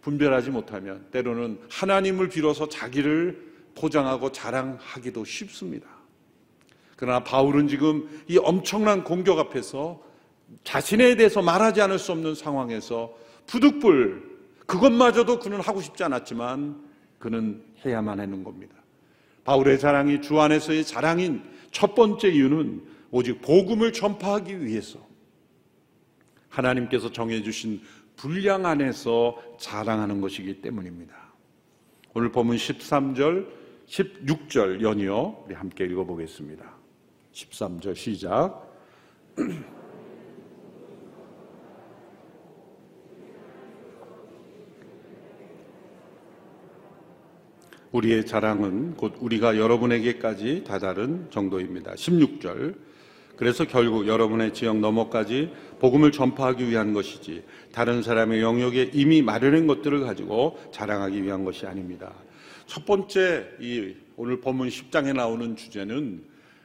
분별하지 0.00 0.50
못하면 0.50 1.06
때로는 1.10 1.60
하나님을 1.70 2.28
빌어서 2.30 2.68
자기를 2.68 3.49
포장하고 3.74 4.32
자랑하기도 4.32 5.24
쉽습니다. 5.24 5.88
그러나 6.96 7.24
바울은 7.24 7.68
지금 7.68 8.08
이 8.28 8.38
엄청난 8.38 9.04
공격 9.04 9.38
앞에서 9.38 10.02
자신에 10.64 11.14
대해서 11.16 11.40
말하지 11.40 11.80
않을 11.82 11.98
수 11.98 12.12
없는 12.12 12.34
상황에서 12.34 13.14
부득불 13.46 14.38
그것마저도 14.66 15.38
그는 15.38 15.60
하고 15.60 15.80
싶지 15.80 16.04
않았지만 16.04 16.84
그는 17.18 17.64
해야만 17.84 18.20
하는 18.20 18.44
겁니다. 18.44 18.74
바울의 19.44 19.78
자랑이 19.78 20.20
주 20.20 20.40
안에서의 20.40 20.84
자랑인 20.84 21.42
첫 21.70 21.94
번째 21.94 22.28
이유는 22.28 22.84
오직 23.10 23.40
복음을 23.40 23.92
전파하기 23.92 24.64
위해서 24.64 24.98
하나님께서 26.48 27.10
정해주신 27.10 27.80
분량 28.16 28.66
안에서 28.66 29.36
자랑하는 29.58 30.20
것이기 30.20 30.60
때문입니다. 30.60 31.19
오늘 32.12 32.32
본문 32.32 32.56
13절, 32.56 33.46
16절 33.86 34.82
연이어 34.82 35.44
우리 35.46 35.54
함께 35.54 35.84
읽어보겠습니다. 35.84 36.68
13절 37.32 37.94
시작. 37.94 38.68
우리의 47.92 48.26
자랑은 48.26 48.96
곧 48.96 49.14
우리가 49.20 49.56
여러분에게까지 49.56 50.64
다다른 50.64 51.30
정도입니다. 51.30 51.94
16절. 51.94 52.74
그래서 53.40 53.64
결국 53.64 54.06
여러분의 54.06 54.52
지역 54.52 54.80
너머까지 54.80 55.50
복음을 55.78 56.12
전파하기 56.12 56.68
위한 56.68 56.92
것이지 56.92 57.42
다른 57.72 58.02
사람의 58.02 58.42
영역에 58.42 58.90
이미 58.92 59.22
마련한 59.22 59.66
것들을 59.66 60.00
가지고 60.00 60.58
자랑하기 60.72 61.22
위한 61.22 61.42
것이 61.42 61.64
아닙니다. 61.64 62.12
첫 62.66 62.84
번째 62.84 63.48
이 63.58 63.94
오늘 64.16 64.42
본문 64.42 64.68
10장에 64.68 65.14
나오는 65.14 65.56
주제는 65.56 66.22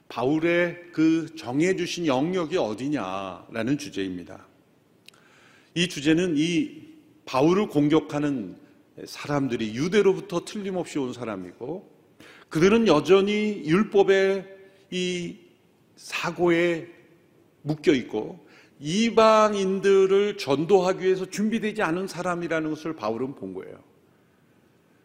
바울의 0.09 0.91
그 0.91 1.33
정해 1.37 1.77
주신 1.77 2.07
영역이 2.07 2.57
어디냐라는 2.57 3.77
주제입니다. 3.77 4.45
이 5.75 5.87
주제는 5.87 6.33
이 6.35 6.71
바울을 7.23 7.69
공격하는 7.69 8.57
사람들이 9.05 9.75
유대로부터 9.75 10.43
틀림없이 10.43 10.99
온 10.99 11.13
사람이고 11.13 11.89
그들은 12.49 12.89
여전히 12.89 13.63
율법의 13.65 14.45
이 14.91 15.44
사고에 15.95 16.87
묶여 17.61 17.93
있고 17.93 18.45
이방인들을 18.79 20.37
전도하기 20.37 21.03
위해서 21.03 21.25
준비되지 21.25 21.81
않은 21.81 22.07
사람이라는 22.07 22.69
것을 22.69 22.93
바울은 22.93 23.35
본 23.35 23.53
거예요. 23.53 23.77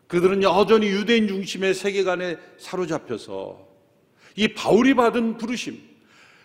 그들은 0.09 0.43
여전히 0.43 0.89
유대인 0.89 1.29
중심의 1.29 1.75
세계관에 1.75 2.37
사로잡혀서 2.59 3.69
이 4.37 4.49
바울이 4.49 4.95
받은 4.95 5.37
부르심, 5.37 5.81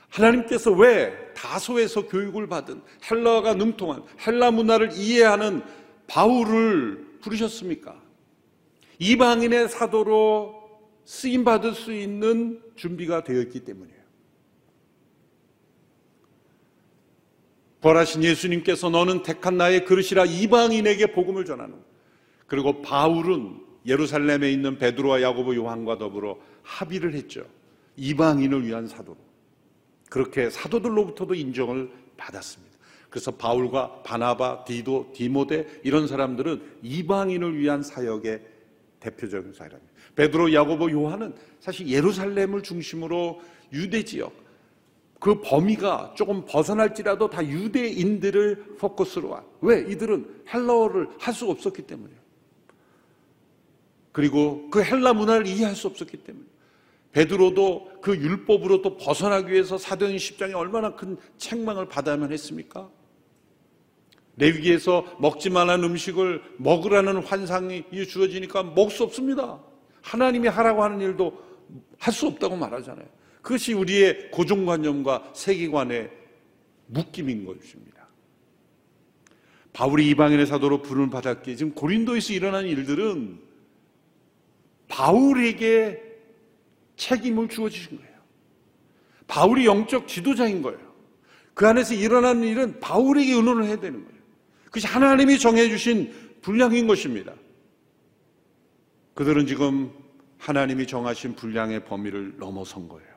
하나님께서 0.10 0.71
왜 0.71 1.13
다소에서 1.34 2.08
교육을 2.08 2.47
받은 2.47 2.81
헬라가 3.10 3.55
능통한 3.55 4.03
헬라 4.25 4.51
문화를 4.51 4.91
이해하는 4.93 5.63
바울을 6.08 7.19
부르셨습니까? 7.21 7.99
이방인의 8.99 9.69
사도로 9.69 10.63
쓰임 11.03 11.43
받을 11.43 11.73
수 11.73 11.91
있는 11.91 12.62
준비가 12.75 13.23
되어 13.23 13.41
있기 13.41 13.62
때문이에요. 13.65 13.94
부활하신 17.86 18.24
예수님께서 18.24 18.89
너는 18.89 19.21
택한 19.21 19.58
나의 19.58 19.86
그릇이라 19.86 20.26
이방인에게 20.26 21.12
복음을 21.12 21.45
전하는 21.45 21.76
그리고 22.48 22.82
바울은 22.82 23.60
예루살렘에 23.86 24.52
있는 24.52 24.80
베드로와 24.80 25.21
야고보 25.21 25.56
요한과 25.56 26.00
더불어 26.00 26.39
합의를 26.63 27.13
했죠. 27.13 27.45
이방인을 27.98 28.65
위한 28.65 28.88
사도로. 28.88 29.17
그렇게 30.10 30.50
사도들로부터도 30.50 31.36
인정을 31.36 31.91
받았습니다. 32.17 32.76
그래서 33.12 33.32
바울과 33.32 34.02
바나바, 34.02 34.65
디도, 34.65 35.12
디모데 35.13 35.82
이런 35.84 36.08
사람들은 36.08 36.80
이방인을 36.82 37.60
위한 37.60 37.84
사역의 37.84 38.41
대표적인 39.00 39.54
사람입니다. 39.54 39.93
베드로, 40.15 40.54
야고보, 40.54 40.89
요한은 40.89 41.36
사실 41.60 41.88
예루살렘을 41.88 42.63
중심으로 42.63 43.41
유대 43.74 44.04
지역 44.04 44.34
그 45.25 45.41
범위가 45.41 46.13
조금 46.15 46.45
벗어날지라도 46.45 47.31
다 47.31 47.43
유대인들을 47.43 48.75
포커스로 48.77 49.29
와. 49.29 49.43
왜? 49.59 49.79
이들은 49.89 50.43
헬라어를 50.53 51.07
할 51.17 51.33
수 51.33 51.49
없었기 51.49 51.81
때문이에요. 51.81 52.19
그리고 54.11 54.69
그 54.69 54.83
헬라 54.83 55.13
문화를 55.13 55.47
이해할 55.47 55.75
수 55.75 55.88
없었기 55.88 56.17
때문에 56.17 56.45
베드로도 57.11 58.01
그 58.03 58.15
율법으로 58.15 58.83
또 58.83 58.97
벗어나기 58.97 59.51
위해서 59.51 59.79
사도행 59.79 60.15
10장에 60.15 60.53
얼마나 60.53 60.93
큰 60.93 61.17
책망을 61.39 61.88
받아야만 61.88 62.31
했습니까? 62.31 62.88
레위기에서 64.38 65.17
먹지 65.17 65.49
말라는 65.49 65.85
음식을 65.85 66.43
먹으라는 66.57 67.23
환상이 67.23 67.83
주어지니까 68.07 68.61
먹을 68.61 68.91
수 68.91 69.01
없습니다. 69.03 69.59
하나님이 70.03 70.49
하라고 70.49 70.83
하는 70.83 71.01
일도 71.01 71.35
할 71.97 72.13
수 72.13 72.27
없다고 72.27 72.55
말하잖아요. 72.57 73.24
그것이 73.45 73.73
우리의 73.73 74.31
고정관념과 74.31 75.34
세계관의 75.36 76.10
묶임인 76.88 77.45
것입니다. 77.45 78.08
바울이 79.71 80.10
이방인의 80.10 80.47
사도로 80.47 80.81
부름을 80.81 81.12
받았기에 81.12 81.55
지금 81.55 81.75
고린도에서 81.75 82.34
일어난 82.34 82.65
일들은 82.65 83.39
바울에게 84.88 86.01
책임을 86.95 87.47
주어주신 87.49 87.97
거예요. 87.97 88.15
바울이 89.27 89.67
영적 89.67 90.08
지도자인 90.08 90.63
거예요. 90.63 90.79
그 91.53 91.67
안에서 91.67 91.93
일어나는 91.93 92.45
일은 92.45 92.79
바울에게 92.79 93.31
의논을 93.31 93.65
해야 93.65 93.75
되는 93.75 94.03
거예요. 94.03 94.21
그것이 94.65 94.88
하나님이 94.88 95.38
정해주신 95.38 96.39
분량인 96.41 96.88
것입니다. 96.88 97.36
그들은 99.13 99.45
지금 99.45 99.91
하나님이 100.39 100.88
정하신 100.88 101.36
분량의 101.36 101.86
범위를 101.86 102.38
넘어선 102.39 102.88
거예요. 102.88 103.14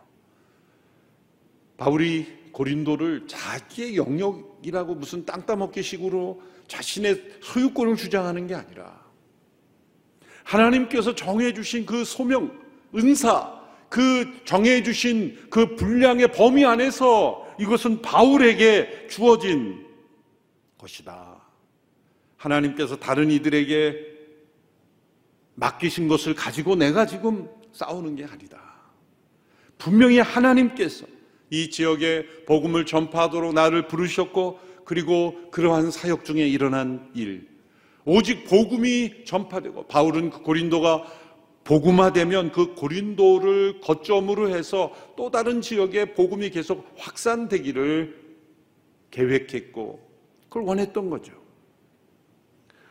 바울이 1.78 2.26
고린도를 2.52 3.28
자기의 3.28 3.96
영역이라고 3.96 4.96
무슨 4.96 5.24
땅 5.24 5.46
따먹기 5.46 5.82
식으로 5.82 6.42
자신의 6.66 7.38
소유권을 7.40 7.96
주장하는 7.96 8.46
게 8.46 8.54
아니라 8.54 9.00
하나님께서 10.42 11.14
정해주신 11.14 11.86
그 11.86 12.04
소명, 12.04 12.58
은사, 12.94 13.58
그 13.88 14.42
정해주신 14.44 15.46
그 15.50 15.76
분량의 15.76 16.32
범위 16.32 16.64
안에서 16.64 17.46
이것은 17.60 18.02
바울에게 18.02 19.06
주어진 19.08 19.86
것이다. 20.78 21.40
하나님께서 22.36 22.96
다른 22.96 23.30
이들에게 23.30 24.18
맡기신 25.54 26.08
것을 26.08 26.34
가지고 26.34 26.76
내가 26.76 27.06
지금 27.06 27.48
싸우는 27.72 28.16
게 28.16 28.24
아니다. 28.24 28.58
분명히 29.76 30.18
하나님께서 30.18 31.06
이 31.50 31.70
지역에 31.70 32.26
복음을 32.46 32.86
전파하도록 32.86 33.54
나를 33.54 33.88
부르셨고 33.88 34.58
그리고 34.84 35.50
그러한 35.50 35.90
사역 35.90 36.24
중에 36.24 36.46
일어난 36.46 37.10
일 37.14 37.48
오직 38.04 38.46
복음이 38.46 39.24
전파되고 39.26 39.86
바울은 39.86 40.30
그 40.30 40.42
고린도가 40.42 41.04
복음화되면 41.64 42.52
그 42.52 42.74
고린도를 42.74 43.80
거점으로 43.80 44.48
해서 44.48 44.94
또 45.16 45.30
다른 45.30 45.60
지역에 45.60 46.14
복음이 46.14 46.48
계속 46.48 46.86
확산되기를 46.96 48.28
계획했고 49.10 50.08
그걸 50.44 50.62
원했던 50.62 51.10
거죠. 51.10 51.32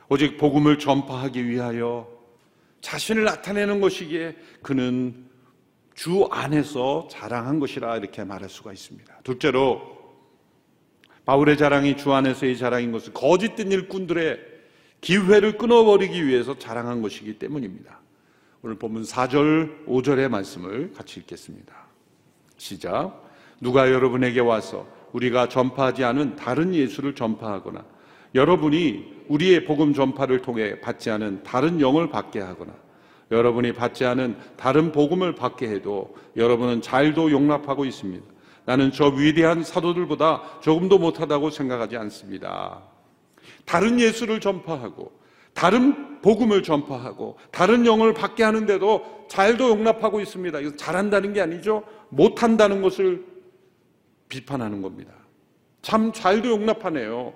오직 0.09 0.37
복음을 0.37 0.77
전파하기 0.77 1.47
위하여 1.47 2.07
자신을 2.81 3.23
나타내는 3.23 3.81
것이기에 3.81 4.35
그는 4.61 5.26
주 5.97 6.27
안에서 6.29 7.07
자랑한 7.09 7.59
것이라 7.59 7.97
이렇게 7.97 8.23
말할 8.23 8.49
수가 8.49 8.71
있습니다. 8.71 9.21
둘째로 9.23 9.81
바울의 11.25 11.57
자랑이 11.57 11.97
주 11.97 12.13
안에서의 12.13 12.55
자랑인 12.55 12.91
것은 12.91 13.15
거짓된 13.15 13.71
일꾼들의 13.71 14.39
기회를 15.01 15.57
끊어버리기 15.57 16.27
위해서 16.27 16.57
자랑한 16.59 17.01
것이기 17.01 17.39
때문입니다. 17.39 17.99
오늘 18.61 18.77
본문 18.77 19.01
4절, 19.01 19.87
5절의 19.87 20.29
말씀을 20.29 20.93
같이 20.93 21.19
읽겠습니다. 21.21 21.73
시작. 22.57 23.27
누가 23.59 23.91
여러분에게 23.91 24.39
와서 24.39 24.87
우리가 25.13 25.49
전파하지 25.49 26.03
않은 26.03 26.35
다른 26.35 26.75
예수를 26.75 27.15
전파하거나 27.15 27.83
여러분이 28.35 29.23
우리의 29.29 29.65
복음 29.65 29.95
전파를 29.95 30.43
통해 30.43 30.79
받지 30.79 31.09
않은 31.09 31.41
다른 31.41 31.81
영을 31.81 32.11
받게 32.11 32.39
하거나 32.39 32.75
여러분이 33.31 33.73
받지 33.73 34.05
않은 34.05 34.37
다른 34.55 34.91
복음을 34.91 35.35
받게 35.35 35.67
해도 35.67 36.15
여러분은 36.35 36.81
잘도 36.81 37.31
용납하고 37.31 37.85
있습니다. 37.85 38.25
나는 38.65 38.91
저 38.91 39.07
위대한 39.07 39.63
사도들보다 39.63 40.59
조금도 40.61 40.97
못하다고 40.97 41.49
생각하지 41.49 41.97
않습니다. 41.97 42.83
다른 43.65 43.99
예수를 43.99 44.39
전파하고 44.39 45.11
다른 45.53 46.21
복음을 46.21 46.63
전파하고 46.63 47.37
다른 47.51 47.85
영을 47.85 48.13
받게 48.13 48.43
하는데도 48.43 49.27
잘도 49.29 49.69
용납하고 49.69 50.19
있습니다. 50.19 50.59
이거 50.59 50.75
잘한다는 50.75 51.33
게 51.33 51.41
아니죠. 51.41 51.83
못한다는 52.09 52.81
것을 52.81 53.25
비판하는 54.29 54.81
겁니다. 54.81 55.13
참 55.81 56.11
잘도 56.11 56.49
용납하네요. 56.49 57.33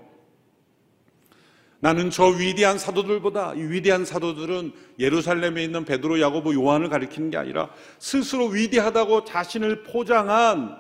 나는 1.82 2.12
저 2.12 2.28
위대한 2.28 2.78
사도들보다 2.78 3.56
이 3.56 3.62
위대한 3.62 4.06
사도들은 4.06 4.72
예루살렘에 5.00 5.64
있는 5.64 5.84
베드로, 5.84 6.22
야고보, 6.22 6.54
요한을 6.54 6.90
가리키는 6.90 7.32
게 7.32 7.38
아니라 7.38 7.72
스스로 7.98 8.46
위대하다고 8.46 9.26
자신을 9.26 9.84
포장한 9.84 10.78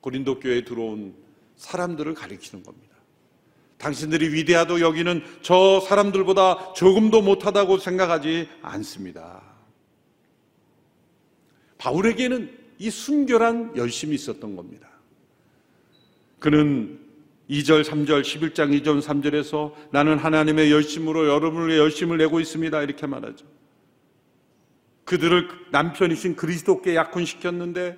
고린도 0.00 0.40
교회에 0.40 0.64
들어온 0.64 1.14
사람들을 1.56 2.14
가리키는 2.14 2.64
겁니다. 2.64 2.96
당신들이 3.78 4.32
위대하도 4.34 4.80
여기는 4.80 5.22
저 5.40 5.80
사람들보다 5.80 6.72
조금도 6.72 7.22
못하다고 7.22 7.78
생각하지 7.78 8.48
않습니다. 8.60 9.40
바울에게는 11.78 12.58
이 12.78 12.90
순결한 12.90 13.76
열심이 13.76 14.16
있었던 14.16 14.56
겁니다. 14.56 14.88
그는 16.40 17.07
2절, 17.50 17.82
3절, 17.82 18.22
11장 18.22 18.82
2절, 18.82 19.00
3절에서 19.00 19.72
나는 19.90 20.18
하나님의 20.18 20.70
열심으로 20.70 21.28
여러분을 21.28 21.68
위해 21.68 21.78
열심을 21.78 22.18
내고 22.18 22.40
있습니다. 22.40 22.82
이렇게 22.82 23.06
말하죠. 23.06 23.46
그들을 25.04 25.48
남편이신 25.70 26.36
그리스도께 26.36 26.94
약혼시켰는데 26.94 27.96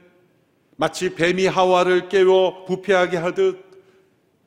마치 0.77 1.15
뱀이 1.15 1.47
하와를 1.47 2.09
깨워 2.09 2.65
부패하게 2.65 3.17
하듯 3.17 3.71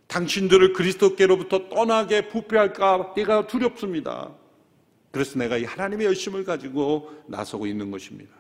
당신들을 0.08 0.74
그리스도께로부터 0.74 1.70
떠나게 1.70 2.30
부패할까 2.30 3.14
내가 3.16 3.48
두렵습니다. 3.48 4.32
그래서 5.12 5.38
내가 5.38 5.58
이 5.58 5.66
하나님의 5.66 6.08
열심을 6.08 6.46
가지고 6.46 7.12
나서고 7.28 7.68
있는 7.68 7.92
것입니다. 7.92 8.32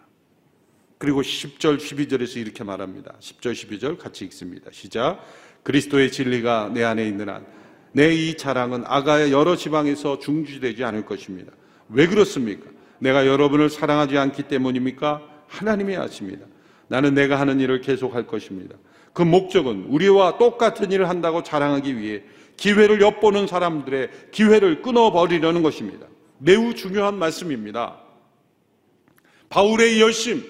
그리고 0.97 1.21
10절, 1.21 1.77
12절에서 1.77 2.37
이렇게 2.37 2.63
말합니다. 2.63 3.13
10절, 3.19 3.51
12절 3.51 3.97
같이 3.97 4.23
읽습니다. 4.25 4.71
시작. 4.71 5.23
그리스도의 5.63 6.11
진리가 6.11 6.71
내 6.73 6.83
안에 6.83 7.07
있는 7.07 7.29
한, 7.29 7.45
내 7.93 8.13
이 8.13 8.35
자랑은 8.35 8.83
아가의 8.85 9.31
여러 9.31 9.55
지방에서 9.55 10.19
중지되지 10.19 10.83
않을 10.83 11.05
것입니다. 11.05 11.51
왜 11.89 12.07
그렇습니까? 12.07 12.69
내가 12.99 13.27
여러분을 13.27 13.69
사랑하지 13.69 14.17
않기 14.17 14.43
때문입니까? 14.43 15.21
하나님이 15.47 15.95
아십니다. 15.95 16.45
나는 16.87 17.13
내가 17.13 17.39
하는 17.39 17.59
일을 17.59 17.81
계속할 17.81 18.25
것입니다. 18.27 18.75
그 19.13 19.21
목적은 19.21 19.85
우리와 19.89 20.37
똑같은 20.37 20.91
일을 20.91 21.07
한다고 21.07 21.43
자랑하기 21.43 21.97
위해 21.99 22.23
기회를 22.57 23.01
엿보는 23.01 23.45
사람들의 23.45 24.09
기회를 24.31 24.81
끊어버리려는 24.81 25.61
것입니다. 25.61 26.07
매우 26.39 26.73
중요한 26.73 27.17
말씀입니다. 27.19 27.99
바울의 29.49 30.01
열심, 30.01 30.43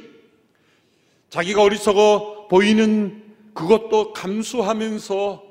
자기가 1.29 1.61
어리석어 1.61 2.47
보이는 2.49 3.22
그것도 3.53 4.13
감수하면서 4.13 5.43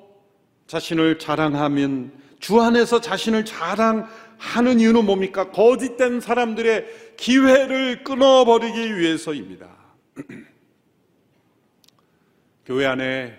자신을 0.66 1.18
자랑하면 1.18 2.12
주 2.40 2.60
안에서 2.60 3.00
자신을 3.00 3.44
자랑하는 3.44 4.80
이유는 4.80 5.06
뭡니까? 5.06 5.50
거짓된 5.50 6.20
사람들의 6.20 7.14
기회를 7.16 8.04
끊어버리기 8.04 8.98
위해서입니다. 8.98 9.68
교회 12.66 12.86
안에 12.86 13.38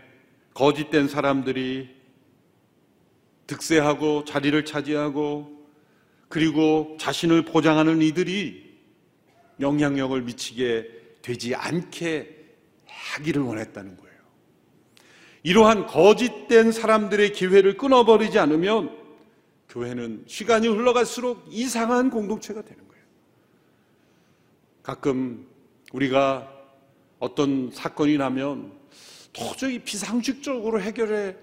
거짓된 0.54 1.08
사람들이 1.08 1.90
득세하고 3.48 4.26
자리를 4.26 4.64
차지하고 4.66 5.52
그리고 6.30 6.98
자신을 7.00 7.46
보장하는 7.46 8.02
이들이 8.02 8.74
영향력을 9.60 10.20
미치게 10.22 10.88
되지 11.22 11.56
않게 11.56 12.44
하기를 12.88 13.42
원했다는 13.42 13.98
거예요. 13.98 14.13
이러한 15.44 15.88
거짓된 15.88 16.72
사람들의 16.72 17.34
기회를 17.34 17.78
끊어버리지 17.78 18.40
않으면 18.40 18.98
교회는 19.70 20.24
시간이 20.28 20.68
흘러갈수록 20.68 21.46
이상한 21.50 22.10
공동체가 22.10 22.62
되는 22.62 22.88
거예요. 22.88 23.04
가끔 24.82 25.46
우리가 25.92 26.50
어떤 27.20 27.72
사건이 27.72 28.18
나면 28.18 28.72
도저히 29.34 29.80
비상식적으로 29.80 30.80
해결해 30.80 31.36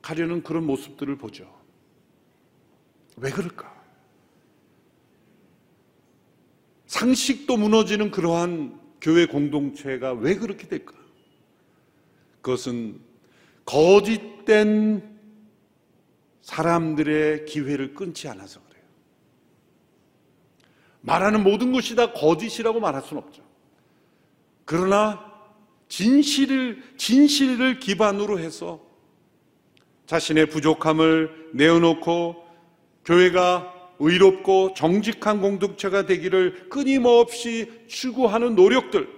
가려는 0.00 0.42
그런 0.42 0.64
모습들을 0.64 1.16
보죠. 1.16 1.52
왜 3.16 3.30
그럴까? 3.30 3.82
상식도 6.86 7.56
무너지는 7.56 8.10
그러한 8.10 8.80
교회 9.00 9.26
공동체가 9.26 10.12
왜 10.12 10.36
그렇게 10.36 10.68
될까? 10.68 10.94
그것은 12.40 13.00
거짓된 13.64 15.18
사람들의 16.42 17.44
기회를 17.46 17.94
끊지 17.94 18.28
않아서 18.28 18.60
그래요. 18.68 18.82
말하는 21.00 21.42
모든 21.42 21.72
것이 21.72 21.94
다 21.94 22.12
거짓이라고 22.12 22.80
말할 22.80 23.02
수는 23.02 23.22
없죠. 23.22 23.42
그러나 24.64 25.32
진실을, 25.88 26.82
진실을 26.96 27.78
기반으로 27.78 28.38
해서 28.38 28.80
자신의 30.06 30.46
부족함을 30.46 31.50
내어놓고 31.54 32.44
교회가 33.04 33.72
의롭고 33.98 34.74
정직한 34.74 35.40
공동체가 35.40 36.06
되기를 36.06 36.68
끊임없이 36.68 37.70
추구하는 37.88 38.54
노력들, 38.54 39.08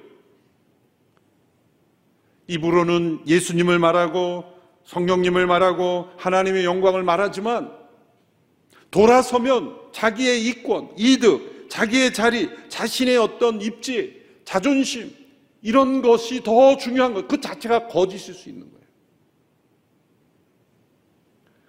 입으로는 2.46 3.22
예수님을 3.26 3.78
말하고 3.78 4.44
성령님을 4.84 5.46
말하고 5.46 6.10
하나님의 6.16 6.64
영광을 6.64 7.02
말하지만 7.02 7.72
돌아서면 8.90 9.76
자기의 9.92 10.46
이권, 10.46 10.90
이득, 10.96 11.68
자기의 11.68 12.12
자리, 12.12 12.50
자신의 12.68 13.16
어떤 13.16 13.60
입지, 13.60 14.22
자존심 14.44 15.12
이런 15.62 16.02
것이 16.02 16.42
더 16.42 16.76
중요한 16.76 17.14
것, 17.14 17.26
그 17.26 17.40
자체가 17.40 17.88
거짓일 17.88 18.34
수 18.34 18.48
있는 18.48 18.70
거예요. 18.70 18.84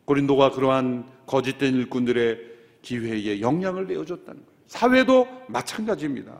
고린도가 0.05 0.51
그러한 0.51 1.09
거짓된 1.25 1.73
일꾼들의 1.75 2.39
기회에 2.81 3.41
영향을 3.41 3.87
내어줬다는 3.87 4.45
거예요. 4.45 4.55
사회도 4.67 5.27
마찬가지입니다. 5.47 6.37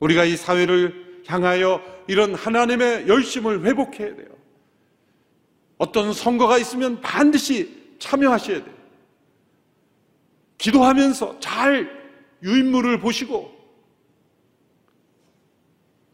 우리가 0.00 0.24
이 0.24 0.36
사회를 0.36 1.22
향하여 1.26 1.80
이런 2.06 2.34
하나님의 2.34 3.08
열심을 3.08 3.64
회복해야 3.64 4.14
돼요. 4.14 4.28
어떤 5.78 6.12
선거가 6.12 6.58
있으면 6.58 7.00
반드시 7.00 7.96
참여하셔야 7.98 8.64
돼요. 8.64 8.74
기도하면서 10.58 11.40
잘 11.40 12.04
유인물을 12.42 13.00
보시고 13.00 13.54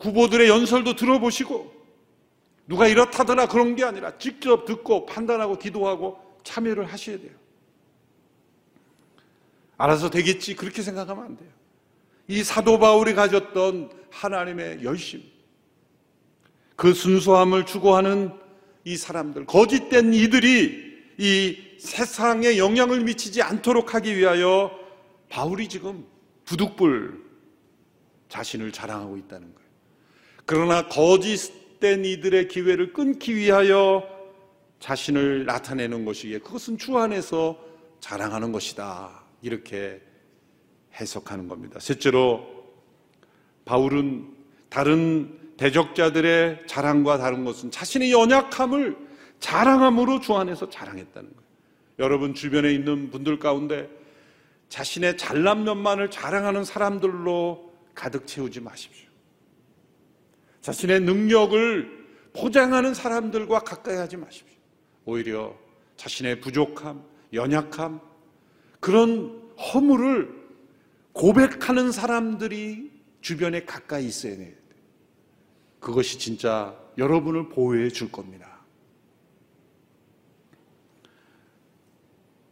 후보들의 0.01 0.49
연설도 0.49 0.97
들어보시고 0.97 1.81
누가 2.67 2.87
이렇다더라 2.87 3.49
그런 3.49 3.75
게 3.75 3.85
아니라 3.85 4.17
직접 4.19 4.65
듣고 4.65 5.07
판단하고 5.07 5.59
기도하고 5.59 6.19
참여를 6.43 6.85
하셔야 6.87 7.19
돼요. 7.19 7.33
알아서 9.77 10.11
되겠지 10.11 10.55
그렇게 10.57 10.83
생각하면 10.83 11.25
안 11.25 11.37
돼요. 11.37 11.49
이 12.29 12.45
사도 12.45 12.79
바울이 12.79 13.15
가졌던 13.15 13.91
하나님의 14.11 14.85
열심, 14.85 15.23
그 16.81 16.95
순수함을 16.95 17.67
추구하는 17.67 18.33
이 18.87 18.97
사람들, 18.97 19.45
거짓된 19.45 20.15
이들이 20.15 20.99
이 21.19 21.59
세상에 21.79 22.57
영향을 22.57 23.03
미치지 23.03 23.43
않도록 23.43 23.93
하기 23.95 24.17
위하여 24.17 24.71
바울이 25.29 25.69
지금 25.69 26.07
부득불 26.47 27.23
자신을 28.31 28.73
자랑하고 28.73 29.19
있다는 29.19 29.55
거예요. 29.55 29.71
그러나 30.47 30.89
거짓된 30.89 32.07
이들의 32.07 32.49
기회를 32.49 32.95
끊기 32.95 33.37
위하여 33.37 34.03
자신을 34.79 35.45
나타내는 35.45 36.07
것이기에 36.07 36.39
그것은 36.39 36.79
주 36.79 36.97
안에서 36.97 37.63
자랑하는 38.01 38.53
것이다. 38.53 39.23
이렇게 39.43 40.01
해석하는 40.99 41.47
겁니다. 41.47 41.79
셋째로 41.79 42.49
바울은 43.67 44.35
다른 44.71 45.40
대적자들의 45.61 46.63
자랑과 46.67 47.19
다른 47.19 47.45
것은 47.45 47.71
자신의 47.71 48.13
연약함을 48.13 48.97
자랑함으로 49.41 50.21
주 50.21 50.35
안에서 50.35 50.71
자랑했다는 50.71 51.29
거예요. 51.29 51.43
여러분 51.99 52.33
주변에 52.33 52.73
있는 52.73 53.11
분들 53.11 53.39
가운데 53.39 53.91
자신의 54.71 55.19
잘난 55.19 55.65
면만을 55.65 56.11
자랑하는 56.11 56.65
사람들로 56.65 57.75
가득 57.95 58.27
채우지 58.27 58.61
마십시오. 58.61 59.07
자신의 60.63 61.01
능력을 61.01 62.07
포장하는 62.33 62.95
사람들과 62.95 63.61
가까이 63.61 63.97
하지 63.97 64.17
마십시오. 64.17 64.57
오히려 65.05 65.55
자신의 65.99 66.41
부족함, 66.41 67.05
연약함, 67.35 68.01
그런 68.79 69.51
허물을 69.59 70.41
고백하는 71.13 71.93
사람들이 71.93 72.91
주변에 73.21 73.67
가까이 73.67 74.07
있어야 74.07 74.39
돼요. 74.39 74.60
그것이 75.81 76.19
진짜 76.19 76.77
여러분을 76.99 77.49
보호해 77.49 77.89
줄 77.89 78.13
겁니다. 78.13 78.61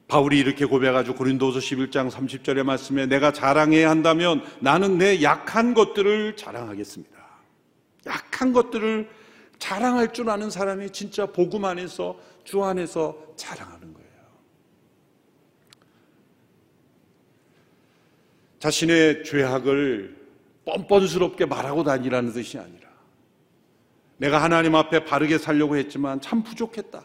바울이 0.09 0.39
이렇게 0.39 0.65
고백하죠. 0.65 1.15
고린도서 1.15 1.59
11장 1.59 2.11
30절의 2.11 2.63
말씀에 2.63 3.05
내가 3.05 3.31
자랑해야 3.31 3.91
한다면 3.91 4.43
나는 4.59 4.97
내 4.97 5.23
약한 5.23 5.75
것들을 5.75 6.35
자랑하겠습니다. 6.37 7.19
약한 8.07 8.55
것들을 8.55 9.11
자랑할 9.59 10.15
줄 10.15 10.31
아는 10.31 10.49
사람이 10.49 10.91
진짜 10.91 11.27
복음 11.27 11.67
안에서 11.67 12.19
주 12.45 12.65
안에서 12.65 13.35
자랑하는 13.37 13.93
거예요. 13.93 14.09
자신의 18.61 19.25
죄악을 19.25 20.17
뻔뻔스럽게 20.65 21.45
말하고 21.45 21.85
다니라는 21.85 22.33
뜻이 22.33 22.59
아니라 22.59 22.88
내가 24.19 24.43
하나님 24.43 24.75
앞에 24.75 25.05
바르게 25.05 25.39
살려고 25.39 25.77
했지만 25.77 26.21
참 26.21 26.43
부족했다. 26.43 27.03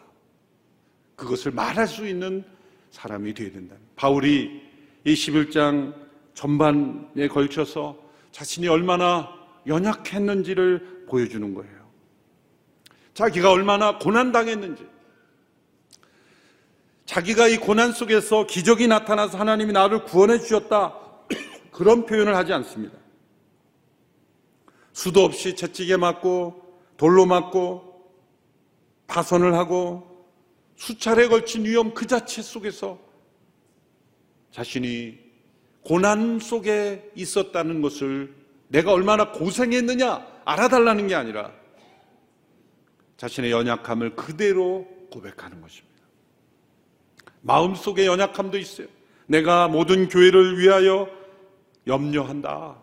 그것을 1.15 1.52
말할 1.52 1.88
수 1.88 2.08
있는 2.08 2.43
사람이 2.91 3.34
되어야 3.34 3.52
된다. 3.52 3.76
바울이 3.95 4.62
이 5.06 5.13
11장 5.13 5.93
전반에 6.34 7.28
걸쳐서 7.30 7.97
자신이 8.32 8.67
얼마나 8.67 9.30
연약했는지를 9.67 11.06
보여주는 11.08 11.54
거예요. 11.54 11.84
자기가 13.13 13.52
얼마나 13.52 13.99
고난당했는지, 13.99 14.88
자기가 17.06 17.47
이 17.47 17.58
고난 17.58 17.91
속에서 17.91 18.47
기적이 18.47 18.88
나타나서 18.88 19.38
하나님이 19.38 19.71
나를 19.71 20.06
구원해 20.06 20.39
주셨다. 20.39 20.95
그런 21.71 22.06
표현을 22.06 22.36
하지 22.36 22.54
않습니다. 22.54 22.97
수도 24.93 25.23
없이 25.23 25.56
채찍에 25.56 25.97
맞고, 25.97 26.62
돌로 26.97 27.25
맞고, 27.25 28.12
파선을 29.08 29.53
하고, 29.56 30.13
수차례 30.75 31.27
걸친 31.27 31.65
위험 31.65 31.93
그 31.93 32.08
자체 32.08 32.41
속에서 32.41 32.99
자신이 34.51 35.17
고난 35.84 36.39
속에 36.39 37.12
있었다는 37.15 37.82
것을 37.82 38.34
내가 38.67 38.91
얼마나 38.91 39.32
고생했느냐 39.32 40.25
알아달라는 40.45 41.08
게 41.08 41.15
아니라 41.15 41.51
자신의 43.17 43.51
연약함을 43.51 44.15
그대로 44.15 44.88
고백하는 45.12 45.62
것입니다. 45.62 45.93
마음속에 47.41 48.06
연약함도 48.06 48.58
있어요. 48.58 48.88
내가 49.27 49.67
모든 49.67 50.08
교회를 50.08 50.60
위하여 50.60 51.08
염려한다. 51.88 52.77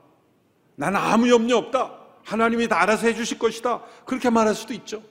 나는 0.77 0.99
아무 0.99 1.29
염려 1.29 1.57
없다. 1.57 2.00
하나님이 2.24 2.68
다 2.68 2.80
알아서 2.83 3.06
해주실 3.06 3.38
것이다. 3.38 3.83
그렇게 4.04 4.30
말할 4.30 4.54
수도 4.54 4.72
있죠. 4.74 5.02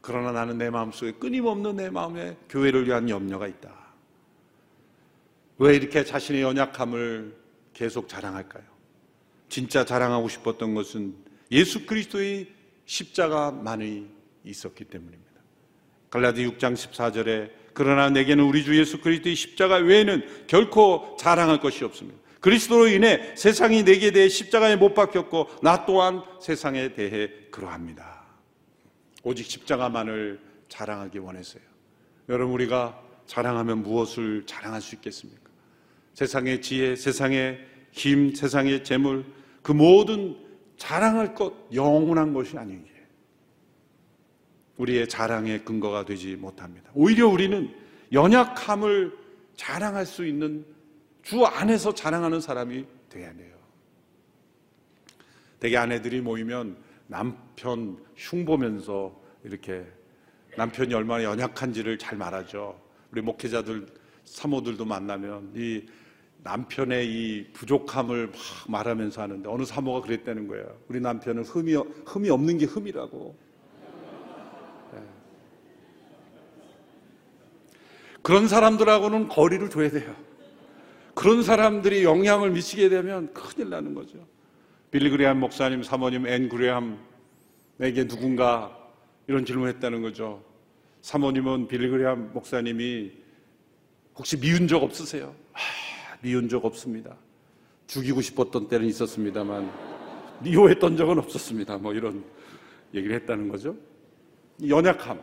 그러나 0.00 0.32
나는 0.32 0.58
내 0.58 0.70
마음속에 0.70 1.12
끊임없는 1.12 1.76
내 1.76 1.90
마음에 1.90 2.36
교회를 2.48 2.86
위한 2.86 3.08
염려가 3.08 3.46
있다. 3.46 3.70
왜 5.58 5.76
이렇게 5.76 6.04
자신의 6.04 6.42
연약함을 6.42 7.36
계속 7.74 8.08
자랑할까요? 8.08 8.64
진짜 9.48 9.84
자랑하고 9.84 10.28
싶었던 10.28 10.74
것은 10.74 11.14
예수 11.52 11.84
그리스도의 11.84 12.48
십자가 12.86 13.50
만이 13.50 14.06
있었기 14.44 14.84
때문입니다. 14.84 15.30
갈라디 16.08 16.46
6장 16.46 16.74
14절에 16.74 17.50
그러나 17.74 18.10
내게는 18.10 18.42
우리 18.44 18.64
주 18.64 18.78
예수 18.78 19.00
그리스도의 19.00 19.34
십자가 19.34 19.76
외에는 19.76 20.46
결코 20.46 21.16
자랑할 21.18 21.60
것이 21.60 21.84
없습니다. 21.84 22.19
그리스도로 22.40 22.88
인해 22.88 23.34
세상이 23.36 23.84
내게 23.84 24.10
대해 24.10 24.28
십자가에 24.28 24.76
못 24.76 24.94
박혔고 24.94 25.48
나 25.62 25.84
또한 25.84 26.22
세상에 26.40 26.94
대해 26.94 27.30
그러합니다. 27.50 28.24
오직 29.22 29.44
십자가만을 29.44 30.40
자랑하기 30.68 31.18
원했어요. 31.18 31.62
여러분 32.28 32.54
우리가 32.54 33.00
자랑하면 33.26 33.82
무엇을 33.82 34.44
자랑할 34.46 34.80
수 34.80 34.94
있겠습니까? 34.94 35.50
세상의 36.14 36.62
지혜, 36.62 36.96
세상의 36.96 37.58
힘, 37.92 38.34
세상의 38.34 38.84
재물 38.84 39.24
그 39.62 39.72
모든 39.72 40.36
자랑할 40.76 41.34
것 41.34 41.52
영원한 41.72 42.32
것이 42.32 42.56
아니기에 42.56 42.90
우리의 44.78 45.08
자랑의 45.08 45.64
근거가 45.64 46.06
되지 46.06 46.36
못합니다. 46.36 46.90
오히려 46.94 47.28
우리는 47.28 47.74
연약함을 48.12 49.12
자랑할 49.56 50.06
수 50.06 50.26
있는 50.26 50.64
주 51.22 51.44
안에서 51.44 51.94
자랑하는 51.94 52.40
사람이 52.40 52.86
돼야 53.08 53.32
돼요. 53.34 53.54
대개 55.58 55.76
아내들이 55.76 56.20
모이면 56.20 56.76
남편 57.06 57.98
흉 58.16 58.44
보면서 58.44 59.14
이렇게 59.44 59.84
남편이 60.56 60.94
얼마나 60.94 61.24
연약한지를 61.24 61.98
잘 61.98 62.16
말하죠. 62.16 62.80
우리 63.12 63.20
목회자들, 63.20 63.86
사모들도 64.24 64.84
만나면 64.84 65.52
이 65.54 65.86
남편의 66.42 67.06
이 67.06 67.52
부족함을 67.52 68.28
막 68.28 68.36
말하면서 68.68 69.20
하는데 69.20 69.48
어느 69.48 69.64
사모가 69.64 70.00
그랬다는 70.00 70.48
거예요. 70.48 70.78
우리 70.88 71.00
남편은 71.00 71.44
흠이, 71.44 71.74
흠이 72.06 72.30
없는 72.30 72.58
게 72.58 72.64
흠이라고. 72.64 73.36
네. 74.94 75.02
그런 78.22 78.48
사람들하고는 78.48 79.28
거리를 79.28 79.68
둬야 79.68 79.90
돼요. 79.90 80.29
그런 81.20 81.42
사람들이 81.42 82.02
영향을 82.02 82.50
미치게 82.50 82.88
되면 82.88 83.30
큰일 83.34 83.68
나는 83.68 83.92
거죠. 83.92 84.26
빌리 84.90 85.10
그레함 85.10 85.38
목사님, 85.38 85.82
사모님 85.82 86.26
앤 86.26 86.48
그레함에게 86.48 88.08
누군가 88.08 88.74
이런 89.26 89.44
질문을 89.44 89.74
했다는 89.74 90.00
거죠. 90.00 90.42
사모님은 91.02 91.68
빌리 91.68 91.90
그레함 91.90 92.32
목사님이 92.32 93.12
혹시 94.16 94.40
미운 94.40 94.66
적 94.66 94.82
없으세요? 94.82 95.34
아, 95.52 95.58
미운 96.22 96.48
적 96.48 96.64
없습니다. 96.64 97.14
죽이고 97.86 98.22
싶었던 98.22 98.68
때는 98.68 98.86
있었습니다만 98.86 99.70
미워했던 100.42 100.96
적은 100.96 101.18
없었습니다. 101.18 101.76
뭐 101.76 101.92
이런 101.92 102.24
얘기를 102.94 103.14
했다는 103.16 103.50
거죠. 103.50 103.76
연약함. 104.66 105.20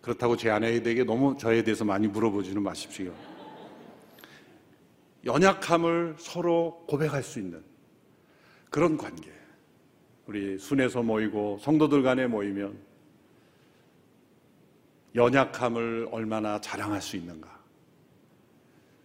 그렇다고 0.00 0.38
제 0.38 0.48
아내에게 0.48 1.04
너무 1.04 1.36
저에 1.38 1.62
대해서 1.62 1.84
많이 1.84 2.08
물어보지는 2.08 2.62
마십시오. 2.62 3.12
연약함을 5.24 6.16
서로 6.18 6.84
고백할 6.88 7.22
수 7.22 7.38
있는 7.38 7.62
그런 8.70 8.96
관계. 8.96 9.30
우리 10.26 10.58
순에서 10.58 11.02
모이고 11.02 11.58
성도들 11.60 12.02
간에 12.02 12.26
모이면 12.26 12.78
연약함을 15.14 16.08
얼마나 16.12 16.60
자랑할 16.60 17.02
수 17.02 17.16
있는가. 17.16 17.60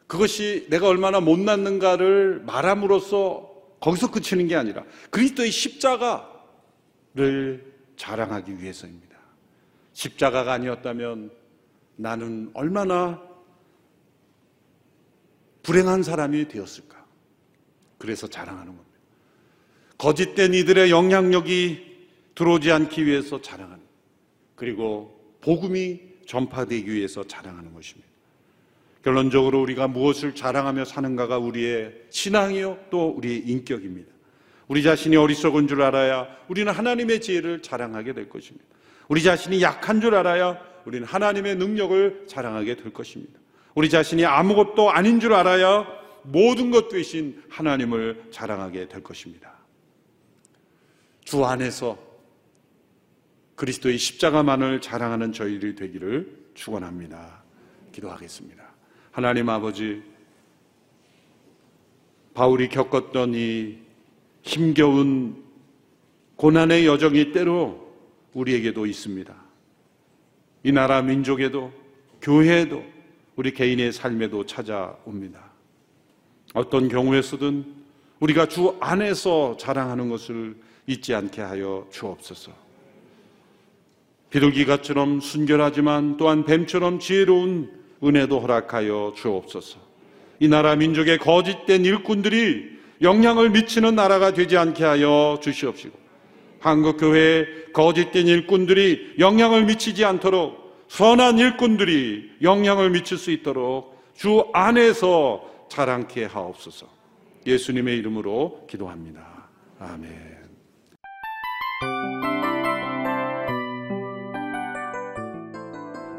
그것이 0.07 0.67
내가 0.69 0.87
얼마나 0.87 1.19
못났는가를 1.19 2.43
말함으로써 2.45 3.51
거기서 3.79 4.11
그치는 4.11 4.47
게 4.47 4.55
아니라 4.55 4.83
그리스도의 5.09 5.49
십자가를 5.51 6.23
자랑하기 7.97 8.61
위해서입니다. 8.61 9.17
십자가가 9.93 10.53
아니었다면 10.53 11.31
나는 11.95 12.51
얼마나 12.53 13.21
불행한 15.65 16.03
사람이 16.03 16.47
되었을까? 16.47 17.03
그래서 17.97 18.27
자랑하는 18.27 18.67
겁니다. 18.67 18.85
거짓된 19.97 20.53
이들의 20.53 20.91
영향력이 20.91 21.95
들어오지 22.35 22.71
않기 22.71 23.05
위해서 23.05 23.41
자랑하는 23.41 23.83
그리고 24.55 25.19
복음이 25.41 26.01
전파되기 26.27 26.91
위해서 26.91 27.23
자랑하는 27.25 27.73
것입니다. 27.73 28.07
결론적으로 29.03 29.61
우리가 29.61 29.87
무엇을 29.87 30.35
자랑하며 30.35 30.85
사는가가 30.85 31.39
우리의 31.39 31.93
신앙이요 32.11 32.85
또 32.91 33.09
우리의 33.09 33.39
인격입니다. 33.39 34.11
우리 34.67 34.83
자신이 34.83 35.15
어리석은 35.15 35.67
줄 35.67 35.81
알아야 35.81 36.27
우리는 36.47 36.71
하나님의 36.71 37.21
지혜를 37.21 37.61
자랑하게 37.63 38.13
될 38.13 38.29
것입니다. 38.29 38.65
우리 39.07 39.23
자신이 39.23 39.61
약한 39.61 39.99
줄 39.99 40.13
알아야 40.13 40.59
우리는 40.85 41.07
하나님의 41.07 41.55
능력을 41.55 42.25
자랑하게 42.27 42.75
될 42.75 42.93
것입니다. 42.93 43.39
우리 43.75 43.89
자신이 43.89 44.25
아무것도 44.25 44.89
아닌 44.89 45.19
줄 45.19 45.33
알아야 45.33 45.85
모든 46.23 46.71
것 46.71 46.87
되신 46.87 47.43
하나님을 47.49 48.29
자랑하게 48.31 48.87
될 48.87 49.03
것입니다. 49.03 49.53
주 51.23 51.43
안에서 51.45 51.97
그리스도의 53.55 53.97
십자가만을 53.97 54.81
자랑하는 54.81 55.33
저희들이 55.33 55.75
되기를 55.75 56.45
축원합니다. 56.53 57.43
기도하겠습니다. 57.91 58.63
하나님 59.11 59.49
아버지 59.49 60.01
바울이 62.33 62.69
겪었던 62.69 63.33
이 63.33 63.77
힘겨운 64.41 65.43
고난의 66.37 66.85
여정이 66.85 67.31
때로 67.31 67.93
우리에게도 68.33 68.85
있습니다. 68.85 69.35
이 70.63 70.71
나라 70.71 71.01
민족에도 71.01 71.73
교회에도 72.21 72.94
우리 73.35 73.53
개인의 73.53 73.91
삶에도 73.91 74.45
찾아옵니다. 74.45 75.39
어떤 76.53 76.87
경우에서든 76.87 77.65
우리가 78.19 78.47
주 78.47 78.75
안에서 78.79 79.57
자랑하는 79.57 80.09
것을 80.09 80.55
잊지 80.87 81.13
않게 81.13 81.41
하여 81.41 81.87
주옵소서. 81.91 82.51
비둘기같처럼 84.29 85.19
순결하지만 85.19 86.17
또한 86.17 86.45
뱀처럼 86.45 86.99
지혜로운 86.99 87.71
은혜도 88.03 88.39
허락하여 88.39 89.13
주옵소서. 89.15 89.79
이 90.39 90.47
나라 90.47 90.75
민족의 90.75 91.17
거짓된 91.19 91.85
일꾼들이 91.85 92.75
영향을 93.01 93.49
미치는 93.49 93.95
나라가 93.95 94.33
되지 94.33 94.57
않게 94.57 94.83
하여 94.83 95.39
주시옵시고 95.41 95.97
한국교회에 96.59 97.45
거짓된 97.73 98.27
일꾼들이 98.27 99.15
영향을 99.19 99.65
미치지 99.65 100.03
않도록 100.05 100.64
선한 100.87 101.39
일꾼들이 101.39 102.37
영향을 102.41 102.91
미칠 102.91 103.17
수 103.17 103.31
있도록 103.31 103.95
주 104.13 104.45
안에서 104.53 105.43
자랑케 105.69 106.25
하옵소서 106.25 106.87
예수님의 107.45 107.97
이름으로 107.97 108.65
기도합니다. 108.69 109.49
아멘. 109.79 110.35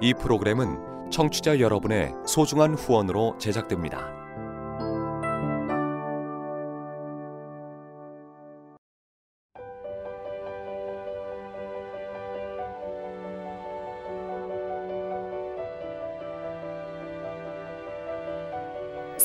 이 0.02 0.14
프로그램은 0.14 1.10
청취자 1.10 1.58
여러분의 1.58 2.12
소중한 2.26 2.74
후원으로 2.74 3.38
제작됩니다. 3.38 4.15